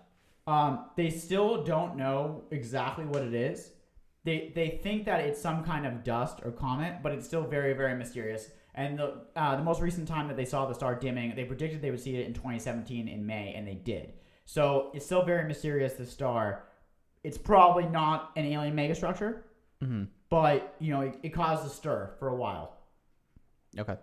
[0.47, 3.71] um, they still don't know exactly what it is.
[4.25, 7.73] They they think that it's some kind of dust or comet, but it's still very
[7.73, 8.51] very mysterious.
[8.75, 11.83] And the uh, the most recent time that they saw the star dimming, they predicted
[11.83, 14.15] they would see it in 2017 in May, and they did.
[14.45, 15.95] So it's still very mysterious.
[15.95, 16.65] The star,
[17.25, 19.43] it's probably not an alien megastructure,
[19.81, 22.79] hmm but you know it, it caused a stir for a while.
[23.79, 23.97] Okay.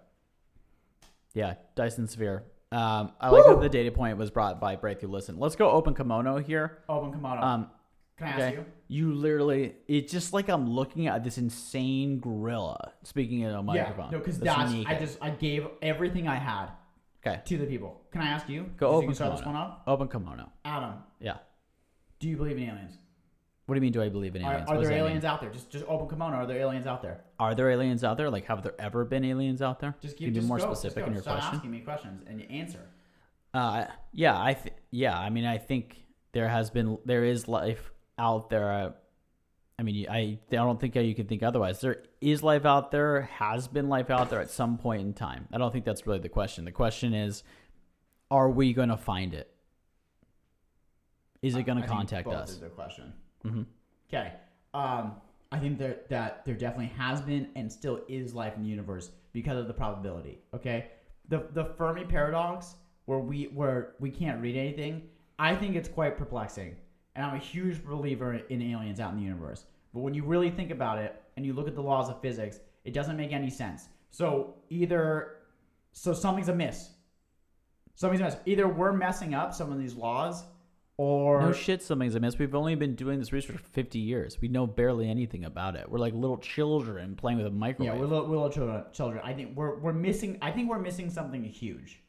[1.33, 2.43] Yeah, Dyson Sphere.
[2.71, 5.39] Um, I like that the data point was brought by Breakthrough Listen.
[5.39, 6.83] Let's go open kimono here.
[6.87, 7.41] Open kimono.
[7.41, 7.71] Um,
[8.19, 8.65] Can I ask you?
[8.89, 14.05] You literally, it's just like I'm looking at this insane gorilla speaking in a microphone.
[14.05, 16.67] Yeah, no, because that's that's I just I gave everything I had
[17.25, 17.41] okay.
[17.45, 18.01] to the people.
[18.11, 18.69] Can I ask you?
[18.77, 19.83] Go So you open can start this one up.
[19.87, 20.51] Open kimono.
[20.65, 21.37] Adam, Yeah.
[22.19, 22.97] do you believe in aliens?
[23.65, 23.93] What do you mean?
[23.93, 24.67] Do I believe in aliens?
[24.67, 25.05] are does there that mean?
[25.05, 25.49] aliens out there?
[25.51, 26.35] Just just open kimono.
[26.37, 27.21] Are there aliens out there?
[27.39, 28.29] Are there aliens out there?
[28.29, 29.95] Like, have there ever been aliens out there?
[30.01, 31.55] Just Can give be more go, specific in your Stop question?
[31.55, 32.81] asking me questions and you answer.
[33.53, 36.03] Uh, yeah, I th- yeah, I mean, I think
[36.33, 38.71] there has been there is life out there.
[38.71, 38.91] Uh,
[39.79, 41.79] I mean, I I don't think you can think otherwise.
[41.81, 43.21] There is life out there.
[43.21, 45.47] Has been life out there at some point in time.
[45.51, 46.65] I don't think that's really the question.
[46.65, 47.43] The question is,
[48.29, 49.49] are we going to find it?
[51.41, 52.49] Is it going to contact both us?
[52.51, 53.13] Is the question.
[53.43, 53.61] hmm
[54.11, 54.33] Okay.
[54.73, 55.13] Um,
[55.51, 59.11] I think there, that there definitely has been and still is life in the universe
[59.33, 60.39] because of the probability.
[60.53, 60.87] Okay.
[61.29, 65.03] The the Fermi paradox, where we where we can't read anything,
[65.37, 66.75] I think it's quite perplexing,
[67.19, 69.65] and I'm a huge believer in aliens out in the universe.
[69.93, 72.61] But when you really think about it and you look at the laws of physics,
[72.85, 73.89] it doesn't make any sense.
[74.09, 75.35] So either
[75.91, 76.91] so something's amiss.
[77.95, 78.37] Something's amiss.
[78.45, 80.45] Either we're messing up some of these laws,
[80.95, 82.37] or No shit, something's amiss.
[82.39, 84.39] We've only been doing this research for 50 years.
[84.39, 85.91] We know barely anything about it.
[85.91, 87.99] We're like little children playing with a Yeah, microwave.
[87.99, 88.83] we're little, we're little children.
[88.93, 89.21] Children.
[89.25, 90.37] I think we're we're missing.
[90.41, 92.01] I think we're missing something huge.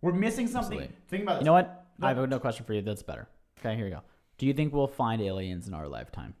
[0.00, 0.78] We're missing something.
[0.78, 0.96] Absolutely.
[1.08, 1.40] Think about this.
[1.42, 1.86] You know what?
[2.00, 2.80] I have no question for you.
[2.80, 3.28] That's better.
[3.60, 4.00] Okay, here we go.
[4.38, 6.34] Do you think we'll find aliens in our lifetime?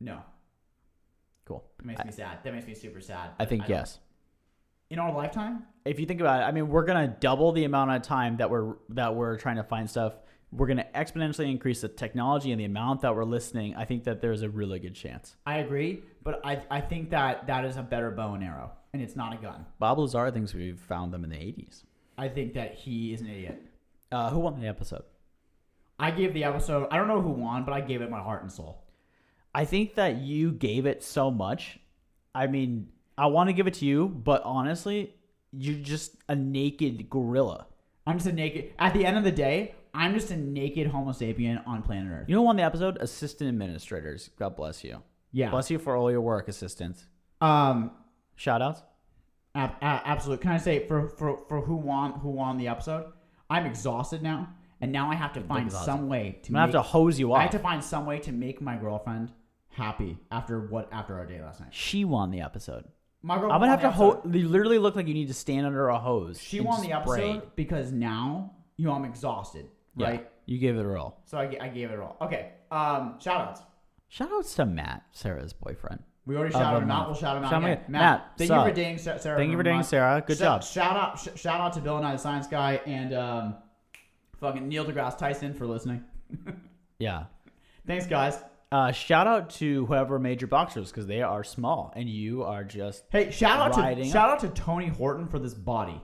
[0.00, 0.22] No,
[1.44, 1.64] Cool.
[1.78, 2.38] it makes I, me sad.
[2.42, 3.30] That makes me super sad.
[3.38, 3.98] I think don't- yes.
[4.88, 7.90] In our lifetime, If you think about it, I mean, we're gonna double the amount
[7.92, 10.14] of time that we're that we're trying to find stuff.
[10.52, 13.76] We're gonna exponentially increase the technology and the amount that we're listening.
[13.76, 15.36] I think that there's a really good chance.
[15.46, 19.00] I agree, but I I think that that is a better bow and arrow, and
[19.00, 19.64] it's not a gun.
[19.78, 21.84] Bob Lazar thinks we found them in the 80s.
[22.18, 23.62] I think that he is an idiot.
[24.12, 25.04] Uh, who won the episode?
[25.98, 26.88] I gave the episode.
[26.90, 28.82] I don't know who won, but I gave it my heart and soul.
[29.54, 31.78] I think that you gave it so much.
[32.34, 32.88] I mean,
[33.18, 35.14] I want to give it to you, but honestly,
[35.52, 37.66] you're just a naked gorilla.
[38.06, 38.72] I'm just a naked.
[38.78, 42.28] At the end of the day, I'm just a naked Homo sapien on planet Earth.
[42.28, 42.96] You know who won the episode?
[43.00, 44.30] Assistant administrators.
[44.38, 45.02] God bless you.
[45.32, 45.50] Yeah.
[45.50, 47.04] Bless you for all your work, assistants.
[47.40, 47.92] Um.
[48.36, 48.82] Shout outs.
[49.54, 50.40] Ab- absolute.
[50.40, 53.12] Can I say for, for for who won who won the episode?
[53.50, 54.48] I'm exhausted now,
[54.80, 55.86] and now I have to find exhausted.
[55.86, 57.38] some way to I'm gonna make, have to hose you off.
[57.38, 59.32] I have to find some way to make my girlfriend
[59.68, 61.74] happy after what after our day last night.
[61.74, 62.84] She won the episode.
[63.22, 63.52] My girl.
[63.52, 64.18] I'm gonna have to hose.
[64.30, 66.40] You literally look like you need to stand under a hose.
[66.40, 67.30] She and won the spray.
[67.32, 70.30] episode because now you know I'm exhausted, Yeah, right?
[70.46, 71.18] you gave it a roll.
[71.26, 72.16] So I, I gave it all.
[72.22, 72.52] Okay.
[72.70, 73.16] Um.
[73.20, 73.60] Shout outs.
[74.08, 76.02] Shout outs to Matt, Sarah's boyfriend.
[76.30, 76.86] We already shouted out.
[76.86, 77.06] month.
[77.08, 77.78] We'll shout him out Shout again.
[77.88, 79.36] Matt, Matt, thank you for dating Sa- Sarah.
[79.36, 79.82] Thank you for dating.
[79.82, 80.22] Sarah.
[80.26, 80.62] Good Sh- job.
[80.62, 83.54] Shout out, sh- shout out to Bill Nye, the Science Guy, and um,
[84.38, 86.04] fucking Neil deGrasse Tyson for listening.
[86.98, 87.24] Yeah.
[87.86, 88.38] Thanks, guys.
[88.70, 92.62] Uh, shout out to whoever made your boxers because they are small and you are
[92.62, 96.00] just Hey, shout out to shout out to Tony Horton for this body.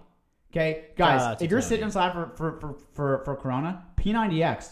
[0.50, 1.68] Okay, guys, if you're Tony.
[1.68, 4.70] sitting inside for for, for, for for Corona, P90X.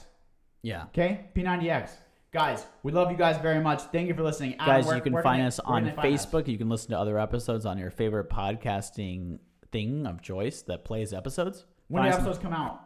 [0.63, 0.85] yeah.
[0.85, 1.91] Okay, P90X.
[2.35, 3.83] Guys, we love you guys very much.
[3.85, 4.55] Thank you for listening.
[4.59, 6.27] Adam, Guys, where- you can find us on they us?
[6.27, 6.49] Facebook.
[6.49, 9.39] You can listen to other episodes on your favorite podcasting
[9.71, 11.65] thing of choice that plays episodes.
[11.87, 12.81] When do episodes come out?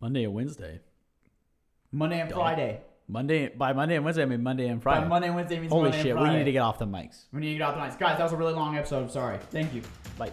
[0.00, 0.80] Monday and Wednesday.
[1.92, 2.40] Monday and Dog.
[2.40, 2.80] Friday.
[3.06, 5.08] Monday by Monday and Wednesday, I mean Monday and By Friday.
[5.08, 7.26] Monday and Wednesday means Holy Monday shit, we need to get off the mics.
[7.32, 7.98] We need to get off the mics.
[8.00, 9.04] Guys, that was a really long episode.
[9.04, 9.38] I'm sorry.
[9.50, 9.82] Thank you.
[10.18, 10.32] Bye.